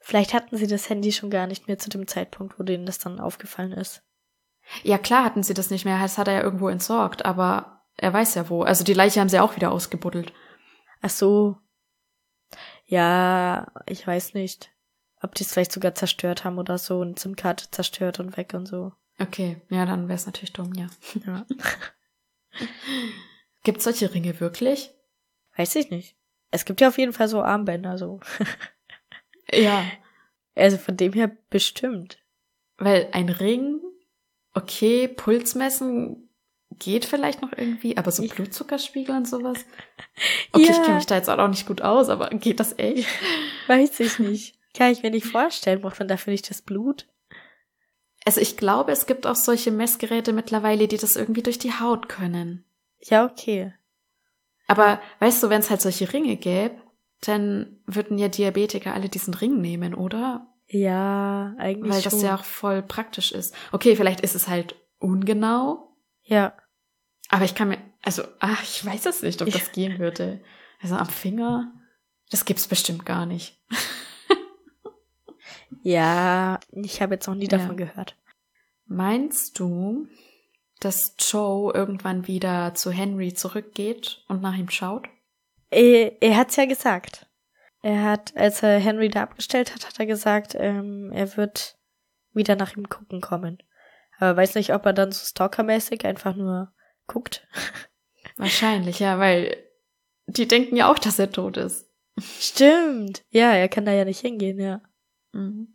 [0.00, 2.98] Vielleicht hatten sie das Handy schon gar nicht mehr zu dem Zeitpunkt, wo denen das
[2.98, 4.02] dann aufgefallen ist.
[4.82, 8.12] Ja, klar hatten sie das nicht mehr, das hat er ja irgendwo entsorgt, aber er
[8.12, 8.62] weiß ja wo.
[8.62, 10.32] Also die Leiche haben sie auch wieder ausgebuddelt.
[11.02, 11.58] Ach so.
[12.92, 14.70] Ja, ich weiß nicht.
[15.22, 18.66] Ob die es vielleicht sogar zerstört haben oder so und SIM-Karte zerstört und weg und
[18.66, 18.92] so.
[19.18, 20.90] Okay, ja, dann wäre es natürlich dumm, ja.
[21.26, 21.46] Ja.
[23.64, 24.92] Gibt solche Ringe wirklich?
[25.56, 26.16] weiß ich nicht.
[26.50, 28.20] Es gibt ja auf jeden Fall so Armbänder, so.
[29.50, 29.84] Ja.
[30.54, 32.18] Also von dem her bestimmt.
[32.76, 33.80] Weil ein Ring,
[34.52, 36.28] okay, Puls messen
[36.78, 38.22] geht vielleicht noch irgendwie, aber so.
[38.26, 39.58] Blutzuckerspiegel und sowas.
[40.52, 40.82] Okay, ich Ja.
[40.82, 43.08] kenne mich da jetzt auch nicht gut aus, aber geht das echt?
[43.68, 44.54] Weiß ich nicht.
[44.76, 45.80] Kann ich mir nicht vorstellen.
[45.80, 47.06] Braucht man dafür nicht das Blut?
[48.24, 52.08] Also ich glaube, es gibt auch solche Messgeräte mittlerweile, die das irgendwie durch die Haut
[52.08, 52.64] können.
[53.00, 53.72] Ja, okay.
[54.68, 56.76] Aber weißt du, wenn es halt solche Ringe gäbe,
[57.22, 60.46] dann würden ja Diabetiker alle diesen Ring nehmen, oder?
[60.68, 62.20] Ja, eigentlich Weil das schon.
[62.22, 63.54] ja auch voll praktisch ist.
[63.72, 66.54] Okay, vielleicht ist es halt ungenau, ja.
[67.32, 69.54] Aber ich kann mir, also, ach, ich weiß es nicht, ob Ja.
[69.58, 70.40] das gehen würde.
[70.80, 71.72] Also am Finger,
[72.30, 73.60] das gibt's bestimmt gar nicht.
[75.84, 77.58] Ja, ich habe jetzt noch nie Ja.
[77.58, 78.16] davon gehört.
[78.86, 80.06] Meinst du,
[80.80, 85.08] dass Joe irgendwann wieder zu Henry zurückgeht und nach ihm schaut?
[85.70, 87.26] Er, er hat's ja gesagt.
[87.82, 91.78] Er hat, als er Henry da abgestellt hat, hat er gesagt, ähm, er wird
[92.32, 93.58] wieder nach ihm gucken kommen.
[94.18, 96.72] Aber weiß nicht, ob er dann so stalkermäßig einfach nur
[97.12, 97.46] guckt.
[98.36, 99.56] Wahrscheinlich, ja, weil
[100.26, 101.88] die denken ja auch, dass er tot ist.
[102.18, 103.22] Stimmt.
[103.30, 104.80] Ja, er kann da ja nicht hingehen, ja.
[105.32, 105.74] Mhm.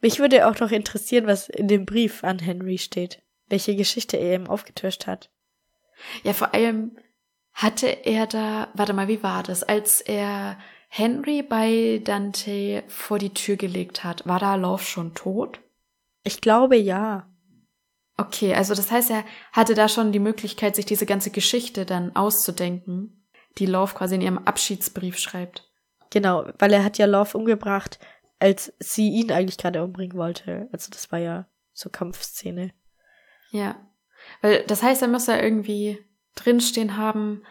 [0.00, 3.22] Mich würde auch noch interessieren, was in dem Brief an Henry steht.
[3.48, 5.30] Welche Geschichte er ihm aufgetischt hat.
[6.24, 6.96] Ja, vor allem
[7.52, 9.62] hatte er da, warte mal, wie war das?
[9.62, 10.58] Als er
[10.88, 15.60] Henry bei Dante vor die Tür gelegt hat, war da Love schon tot?
[16.24, 17.31] Ich glaube ja.
[18.26, 22.14] Okay, also das heißt, er hatte da schon die Möglichkeit, sich diese ganze Geschichte dann
[22.14, 23.26] auszudenken,
[23.58, 25.68] die Love quasi in ihrem Abschiedsbrief schreibt.
[26.10, 27.98] Genau, weil er hat ja Love umgebracht,
[28.38, 30.68] als sie ihn eigentlich gerade umbringen wollte.
[30.72, 32.70] Also das war ja so Kampfszene.
[33.50, 33.76] Ja.
[34.40, 35.98] Weil das heißt, er muss ja irgendwie
[36.36, 37.42] drinstehen haben,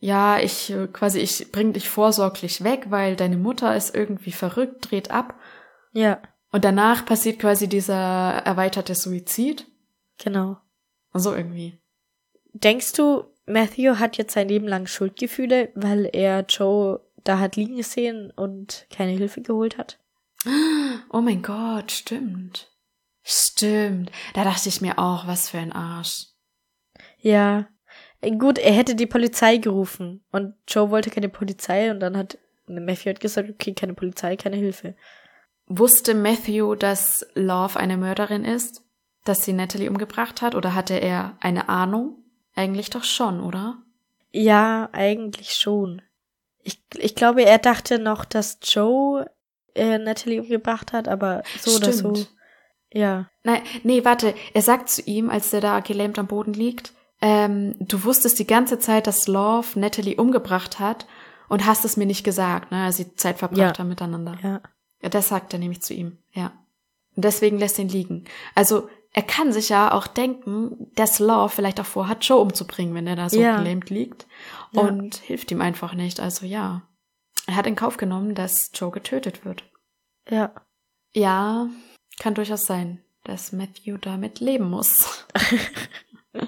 [0.00, 5.10] ja, ich quasi, ich bring dich vorsorglich weg, weil deine Mutter ist irgendwie verrückt, dreht
[5.10, 5.34] ab.
[5.92, 6.20] Ja,
[6.52, 7.94] Und danach passiert quasi dieser
[8.44, 9.66] erweiterte Suizid.
[10.22, 10.58] Genau.
[11.12, 11.78] So irgendwie.
[12.52, 17.76] Denkst du, Matthew hat jetzt sein Leben lang Schuldgefühle, weil er Joe da hat liegen
[17.76, 19.98] gesehen und keine Hilfe geholt hat?
[21.12, 22.70] Oh mein Gott, stimmt.
[23.22, 24.12] Stimmt.
[24.34, 26.26] Da dachte ich mir auch, was für ein Arsch.
[27.18, 27.66] Ja.
[28.38, 33.10] Gut, er hätte die Polizei gerufen und Joe wollte keine Polizei und dann hat Matthew
[33.10, 34.94] hat gesagt, okay, keine Polizei, keine Hilfe.
[35.66, 38.84] Wusste Matthew, dass Love eine Mörderin ist?
[39.24, 40.54] Dass sie Natalie umgebracht hat?
[40.54, 42.16] Oder hatte er eine Ahnung?
[42.54, 43.78] Eigentlich doch schon, oder?
[44.32, 46.02] Ja, eigentlich schon.
[46.62, 49.28] Ich, ich glaube, er dachte noch, dass Joe
[49.74, 52.14] äh, Natalie umgebracht hat, aber so oder so.
[52.14, 52.30] Stimmt.
[52.92, 53.30] Ja.
[53.44, 54.34] Nein, nee, warte.
[54.52, 56.92] Er sagt zu ihm, als der da gelähmt am Boden liegt,
[57.22, 61.06] ähm, du wusstest die ganze Zeit, dass Love Natalie umgebracht hat
[61.48, 63.78] und hast es mir nicht gesagt, ne, als sie Zeit verbracht Ja.
[63.78, 64.38] haben miteinander.
[64.42, 64.60] Ja.
[65.02, 66.52] Ja, das sagt er nämlich zu ihm, ja.
[67.16, 68.24] Und deswegen lässt ihn liegen.
[68.54, 73.06] Also, er kann sich ja auch denken, dass Love vielleicht auch vorhat, Joe umzubringen, wenn
[73.06, 73.56] er da so Ja.
[73.56, 74.26] gelähmt liegt.
[74.72, 74.82] Ja.
[74.82, 76.20] Und hilft ihm einfach nicht.
[76.20, 76.82] Also ja.
[77.46, 79.64] Er hat in Kauf genommen, dass Joe getötet wird.
[80.28, 80.52] Ja.
[81.12, 81.68] Ja,
[82.20, 85.26] kann durchaus sein, dass Matthew damit leben muss.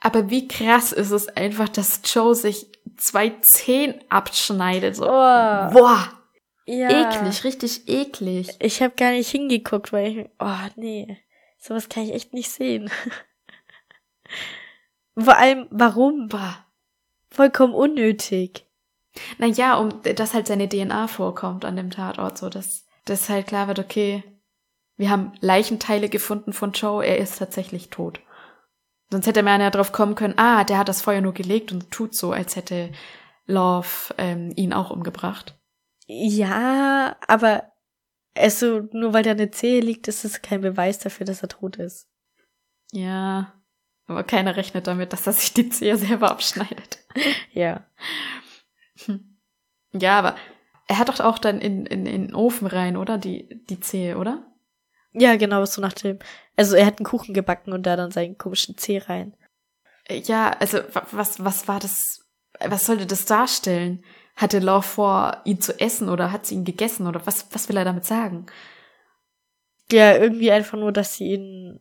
[0.00, 4.96] Aber wie krass ist es einfach, dass Joe sich zwei Zehen abschneidet.
[4.96, 5.04] So.
[5.04, 6.08] Oh, Boah,
[6.72, 6.88] ja.
[6.88, 8.48] eklig, richtig eklig.
[8.58, 11.18] Ich habe gar nicht hingeguckt, weil ich, oh nee,
[11.58, 12.90] sowas kann ich echt nicht sehen.
[15.18, 16.28] Vor allem, warum?
[16.28, 16.66] Boah.
[17.30, 18.66] Vollkommen unnötig.
[19.38, 23.68] Naja, um dass halt seine DNA vorkommt an dem Tatort, so dass, dass halt klar
[23.68, 24.22] wird, okay,
[24.96, 28.20] wir haben Leichenteile gefunden von Joe, er ist tatsächlich tot.
[29.10, 31.90] Sonst hätte man ja drauf kommen können, ah, der hat das Feuer nur gelegt und
[31.90, 32.90] tut so, als hätte
[33.46, 35.58] Love ähm, ihn auch umgebracht.
[36.14, 37.72] Ja, aber
[38.36, 41.76] also nur weil da eine Zehe liegt, ist es kein Beweis dafür, dass er tot
[41.76, 42.06] ist.
[42.92, 43.54] Ja,
[44.06, 46.98] aber keiner rechnet damit, dass er sich die Zehe selber abschneidet.
[47.52, 47.86] Ja.
[49.92, 50.36] Ja, aber
[50.88, 53.18] er hat doch auch dann in, in, in den Ofen rein, oder?
[53.18, 54.46] Die, die Zehe, oder?
[55.12, 56.18] Ja, genau, so nach dem.
[56.56, 59.36] Also er hat einen Kuchen gebacken und da dann seinen komischen Zeh rein.
[60.10, 62.26] Ja, also wa- was, was war das,
[62.60, 64.02] was sollte das darstellen?
[64.34, 67.76] Hatte Love vor, ihn zu essen oder hat sie ihn gegessen oder was, was will
[67.76, 68.46] er damit sagen?
[69.90, 71.80] Ja, irgendwie einfach nur, dass sie ihn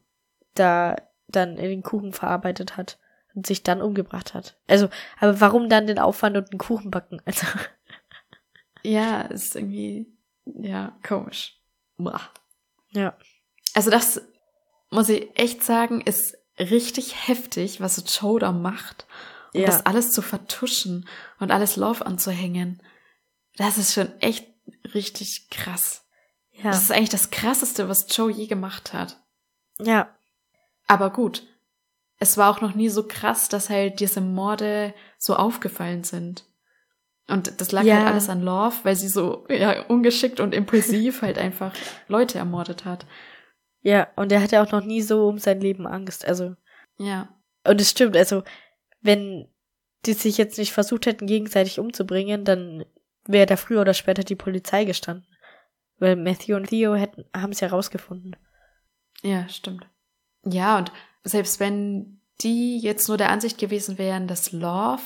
[0.53, 0.95] da
[1.27, 2.99] dann in den Kuchen verarbeitet hat
[3.33, 4.57] und sich dann umgebracht hat.
[4.67, 4.89] Also,
[5.19, 7.21] aber warum dann den Aufwand und einen Kuchen backen?
[7.25, 7.47] Also,
[8.83, 10.07] Ja, ist irgendwie,
[10.45, 11.57] ja, komisch.
[11.97, 12.21] Boah.
[12.91, 13.15] ja.
[13.73, 14.21] Also das,
[14.89, 19.07] muss ich echt sagen, ist richtig heftig, was Joe da macht.
[19.53, 19.67] Um Ja.
[19.67, 21.07] das alles zu vertuschen
[21.39, 22.81] und alles Love anzuhängen.
[23.57, 24.47] Das ist schon echt
[24.93, 26.05] richtig krass.
[26.53, 26.63] Ja.
[26.71, 29.19] Das ist eigentlich das krasseste, was Joe je gemacht hat.
[29.79, 30.09] ja.
[30.87, 31.43] Aber gut,
[32.17, 36.43] es war auch noch nie so krass, dass halt diese Morde so aufgefallen sind.
[37.29, 37.95] Und das lag Ja.
[37.97, 41.73] halt alles an Love, weil sie so ja, ungeschickt und impulsiv halt einfach
[42.09, 43.05] Leute ermordet hat.
[43.83, 46.25] Ja, und er hatte auch noch nie so um sein Leben Angst.
[46.25, 46.55] Also,
[46.97, 47.29] Ja.
[47.65, 48.43] und es stimmt, also,
[49.01, 49.47] wenn
[50.05, 52.85] die sich jetzt nicht versucht hätten, gegenseitig umzubringen, dann
[53.25, 55.27] wäre da früher oder später die Polizei gestanden.
[55.99, 58.35] Weil Matthew und Theo hätten, haben es ja rausgefunden.
[59.21, 59.85] Ja, stimmt.
[60.43, 60.91] Ja, und
[61.23, 65.03] selbst wenn die jetzt nur der Ansicht gewesen wären, dass Love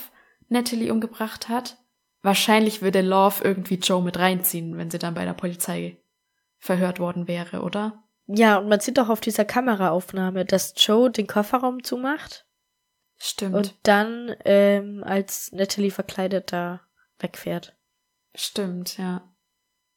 [0.47, 1.77] Natalie umgebracht hat,
[2.21, 5.97] wahrscheinlich würde Love irgendwie Joe mit reinziehen, wenn sie dann bei der Polizei
[6.57, 8.03] verhört worden wäre, oder?
[8.27, 12.44] Ja, und man sieht doch auf dieser Kameraaufnahme, dass Joe den Kofferraum zumacht
[13.17, 13.55] Stimmt.
[13.55, 16.81] und dann ähm, als Natalie verkleidet da
[17.19, 17.75] wegfährt.
[18.33, 19.21] Stimmt, ja.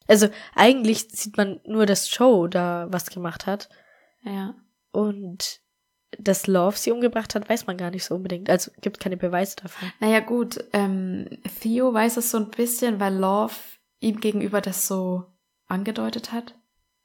[0.07, 3.69] Also eigentlich sieht man nur, dass Joe da was gemacht hat
[4.23, 4.55] Ja.
[4.93, 5.61] und
[6.19, 8.49] dass Love sie umgebracht hat, weiß man gar nicht so unbedingt.
[8.49, 9.89] Also gibt keine Beweise dafür.
[10.01, 11.29] Naja, gut, ähm,
[11.61, 13.55] Theo weiß es so ein bisschen, weil Love
[14.01, 15.27] ihm gegenüber das so
[15.66, 16.55] angedeutet hat,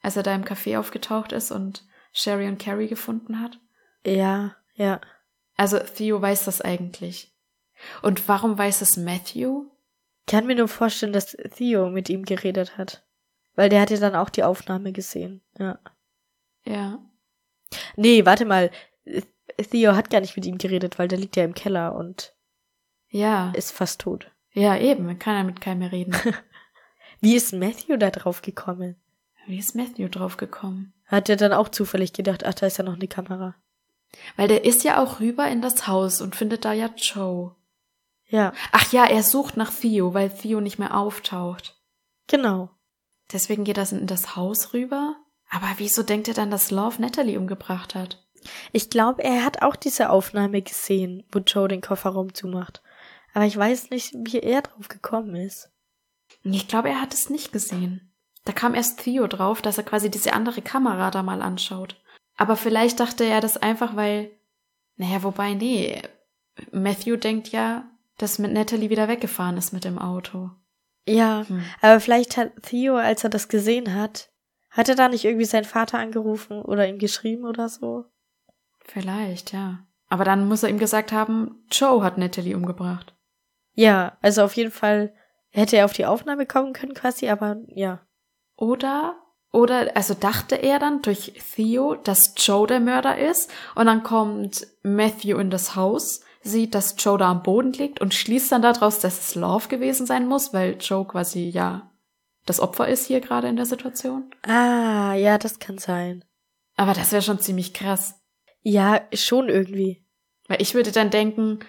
[0.00, 3.58] als er da im Café aufgetaucht ist und Sherry und Carrie gefunden hat.
[4.06, 5.00] Ja, ja.
[5.56, 7.32] Also Theo weiß das eigentlich.
[8.02, 9.66] Und warum weiß es Matthew?
[10.26, 13.04] Kann mir nur vorstellen, dass Theo mit ihm geredet hat.
[13.54, 15.42] Weil der hat ja dann auch die Aufnahme gesehen.
[15.58, 15.78] Ja.
[16.64, 16.98] Ja.
[17.96, 18.70] Nee, warte mal.
[19.70, 22.34] Theo hat gar nicht mit ihm geredet, weil der liegt ja im Keller und
[23.08, 23.52] Ja.
[23.54, 24.30] ist fast tot.
[24.52, 25.04] Ja, eben.
[25.06, 26.14] Man kann ja mit keinem mehr reden.
[27.20, 28.96] Wie ist Matthew da drauf gekommen?
[29.46, 30.94] Wie ist Matthew drauf gekommen?
[31.06, 33.54] Hat er dann auch zufällig gedacht, ach, da ist ja noch eine Kamera.
[34.36, 37.54] Weil der ist ja auch rüber in das Haus und findet da ja Joe.
[38.26, 41.78] Ja, Ach ja, er sucht nach Theo, weil Theo nicht mehr auftaucht.
[42.26, 42.70] genau.
[43.32, 45.16] Deswegen geht er in das Haus rüber.
[45.48, 48.22] Aber wieso denkt er dann, dass Love Natalie umgebracht hat?
[48.70, 52.82] Ich glaube, er hat auch diese Aufnahme gesehen, wo Joe den Kofferraum zumacht.
[53.32, 55.70] Aber ich weiß nicht, wie er drauf gekommen ist.
[56.42, 58.12] Ich glaube, er hat es nicht gesehen.
[58.44, 61.96] Da kam erst Theo drauf, dass er quasi diese andere Kamera da mal anschaut.
[62.36, 64.30] Aber vielleicht dachte er das einfach, weil.
[64.96, 66.00] Naja, wobei, nee.
[66.70, 67.84] Matthew denkt ja,
[68.18, 70.50] dass mit Natalie wieder weggefahren ist mit dem Auto.
[71.06, 71.64] Ja, Hm.
[71.80, 74.30] aber vielleicht hat Theo, als er das gesehen hat,
[74.70, 78.04] hat er da nicht irgendwie seinen Vater angerufen oder ihm geschrieben oder so?
[78.80, 79.84] Vielleicht, ja.
[80.08, 83.14] Aber dann muss er ihm gesagt haben, Joe hat Natalie umgebracht.
[83.74, 85.12] Ja, also auf jeden Fall
[85.50, 88.06] hätte er auf die Aufnahme kommen können quasi, aber ja.
[88.56, 89.16] Oder,
[89.54, 94.66] oder, also dachte er dann durch Theo, dass Joe der Mörder ist, und dann kommt
[94.82, 98.98] Matthew in das Haus, sieht, dass Joe da am Boden liegt und schließt dann daraus,
[98.98, 101.90] dass es Love gewesen sein muss, weil Joe quasi, ja,
[102.46, 104.30] das Opfer ist hier gerade in der Situation.
[104.42, 106.24] Ah, ja, das kann sein.
[106.76, 108.20] Aber das wäre schon ziemlich krass.
[108.62, 110.04] Ja, schon irgendwie.
[110.48, 111.60] Weil ich würde dann denken,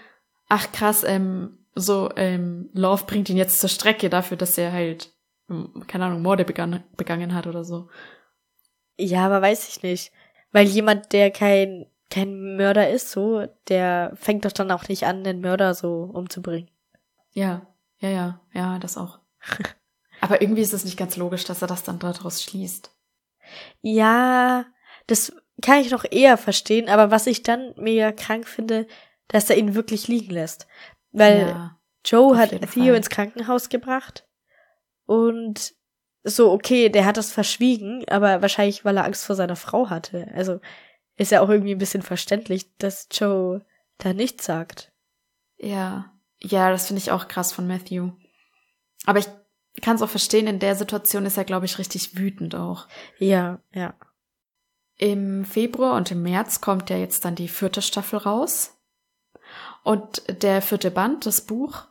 [0.50, 5.14] ach krass, ähm, so, ähm, Love bringt ihn jetzt zur Strecke dafür, dass er halt,
[5.88, 7.90] keine Ahnung, Morde begangen, begangen hat oder so.
[8.98, 10.12] Ja, aber weiß ich nicht.
[10.52, 15.24] Weil jemand, der kein, kein Mörder ist, so, der fängt doch dann auch nicht an,
[15.24, 16.70] den Mörder so umzubringen.
[17.32, 17.68] Ja,
[18.00, 19.20] ja, ja, ja, das auch.
[20.22, 22.92] Aber irgendwie ist es nicht ganz logisch, dass er das dann daraus schließt.
[23.82, 24.66] Ja,
[25.08, 28.88] das kann ich noch eher verstehen, aber was ich dann mega krank finde,
[29.28, 30.68] dass er ihn wirklich liegen lässt.
[31.12, 32.96] Weil ja, Joe hat Theo Fall.
[32.96, 34.25] ins Krankenhaus gebracht
[35.06, 35.74] und
[36.24, 40.28] so, okay, der hat das verschwiegen, aber wahrscheinlich, weil er Angst vor seiner Frau hatte.
[40.34, 40.60] Also
[41.18, 43.64] ist ja auch irgendwie ein bisschen verständlich, dass Joe
[44.00, 44.92] da nichts sagt.
[45.58, 48.12] ja, ja, das finde ich auch krass von Matthew.
[49.06, 49.28] Aber ich
[49.82, 52.88] kann es auch verstehen, in der Situation ist er, glaube ich, richtig wütend auch.
[53.18, 53.94] Ja, ja.
[54.98, 58.78] Im Februar und im März kommt ja jetzt dann die vierte Staffel raus.
[59.84, 61.84] Und der vierte Band, das Buch,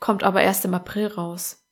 [0.00, 1.64] kommt aber erst im April raus.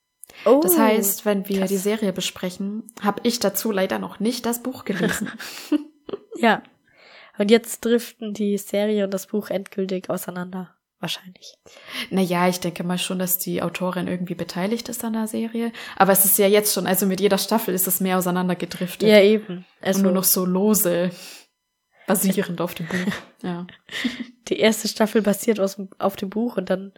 [0.44, 1.68] Oh, Das heißt, wenn wir krass.
[1.70, 5.30] die Serie besprechen, habe ich dazu leider noch nicht das Buch gelesen.
[6.36, 6.62] ja.
[7.38, 10.72] Und jetzt driften die Serie und das Buch endgültig auseinander.
[10.98, 11.54] Wahrscheinlich.
[12.08, 15.70] naja, ich denke mal schon, dass die Autorin irgendwie beteiligt ist an der Serie.
[15.94, 19.06] Aber es ist ja jetzt schon, also mit jeder Staffel ist es mehr auseinandergedriftet.
[19.06, 19.66] Ja, eben.
[19.82, 21.10] Also und nur noch so lose,
[22.06, 22.96] basierend auf dem Buch.
[23.42, 23.66] Ja.
[24.48, 26.92] die erste Staffel basiert aus, auf dem Buch und dann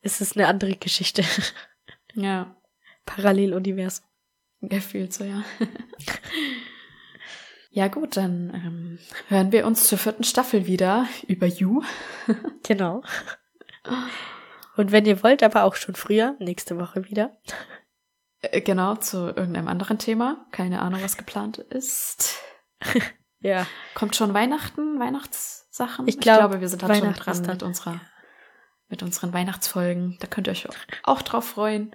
[0.00, 1.24] ist es eine andere Geschichte.
[2.14, 2.56] Ja.
[3.06, 4.04] Paralleluniversum.
[4.62, 5.42] Gefühlt so, ja.
[7.70, 8.98] ja, gut, dann ähm,
[9.28, 11.82] hören wir uns zur vierten Staffel wieder über You.
[12.62, 13.02] Genau.
[14.76, 17.38] Und wenn ihr wollt, aber auch schon früher, nächste Woche wieder.
[18.42, 20.46] Äh, genau, zu irgendeinem anderen Thema.
[20.52, 22.38] Keine Ahnung, was geplant ist.
[23.42, 23.66] Ja.
[23.94, 26.06] Kommt schon Weihnachten, Weihnachtssachen?
[26.06, 27.98] Ich glaub, glaube, wir sind halt schon dran mit unserer,
[28.90, 30.16] mit unseren Weihnachtsfolgen.
[30.20, 30.68] Da könnt ihr euch
[31.02, 31.92] auch drauf freuen.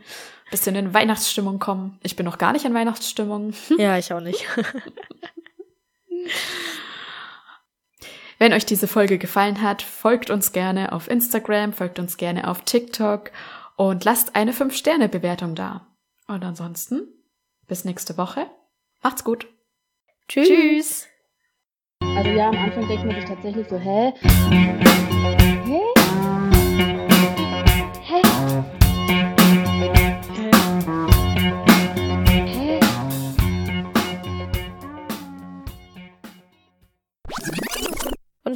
[0.51, 1.99] Bisschen in Weihnachtsstimmung kommen.
[2.03, 3.53] Ich bin noch gar nicht in Weihnachtsstimmung.
[3.77, 4.45] Ja, ich auch nicht.
[8.37, 12.63] Wenn euch diese Folge gefallen hat, folgt uns gerne auf Instagram, folgt uns gerne auf
[12.63, 13.31] TikTok
[13.77, 15.87] und lasst eine 5-Sterne-Bewertung da.
[16.27, 17.07] Und ansonsten,
[17.67, 18.47] bis nächste Woche.
[19.01, 19.47] Macht's gut.
[20.27, 20.47] Tschüss.
[20.47, 21.07] Tschüss.
[22.01, 23.77] Also ja, am Anfang denkt man sich tatsächlich so?
[23.77, 25.54] Hä?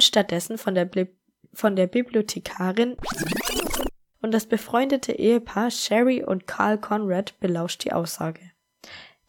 [0.00, 1.14] Und stattdessen von der, Bli
[1.52, 2.96] von der Bibliothekarin
[4.22, 8.40] und das befreundete Ehepaar Sherry und Carl Conrad belauscht die Aussage.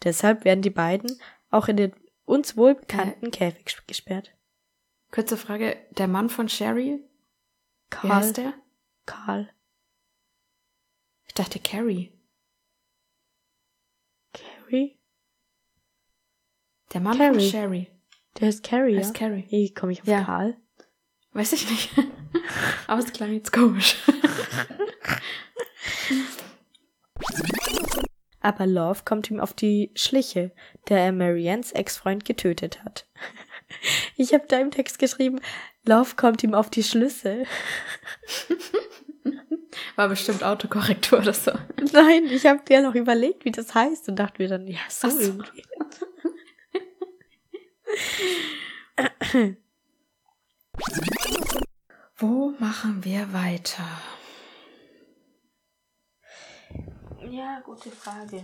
[0.01, 1.19] Deshalb werden die beiden
[1.49, 1.93] auch in den
[2.23, 4.31] uns wohlbekannten Käfig gesperrt.
[5.11, 7.09] Kurze Frage, der Mann von Sherry, wie
[7.89, 8.53] Carl, heißt der?
[9.05, 9.49] Carl,
[11.27, 12.13] Ich dachte Carrie.
[14.31, 14.97] Carrie?
[16.93, 17.33] Der Mann Carrie.
[17.33, 17.90] von Sherry.
[18.39, 19.27] Der ist Carrie, Heißt ja?
[19.27, 19.45] Carrie.
[19.49, 20.23] Wie komme ich auf Ja.
[20.23, 20.57] Carl?
[21.33, 21.89] Weiß ich nicht.
[22.87, 23.95] Aber es klang jetzt komisch.
[28.43, 30.51] Aber Love kommt ihm auf die Schliche,
[30.89, 33.07] der er Mariannes Ex-Freund getötet hat.
[34.17, 35.39] Ich habe da im Text geschrieben,
[35.85, 37.45] Love kommt ihm auf die Schlüsse.
[39.95, 41.51] War bestimmt Autokorrektur oder so.
[41.93, 45.07] Nein, ich habe dir noch überlegt, wie das heißt und dachte mir dann, ja, so,
[45.07, 45.21] Ach so.
[45.21, 45.63] irgendwie.
[52.17, 53.83] Wo machen wir weiter?
[57.29, 58.43] Ja, gute Frage.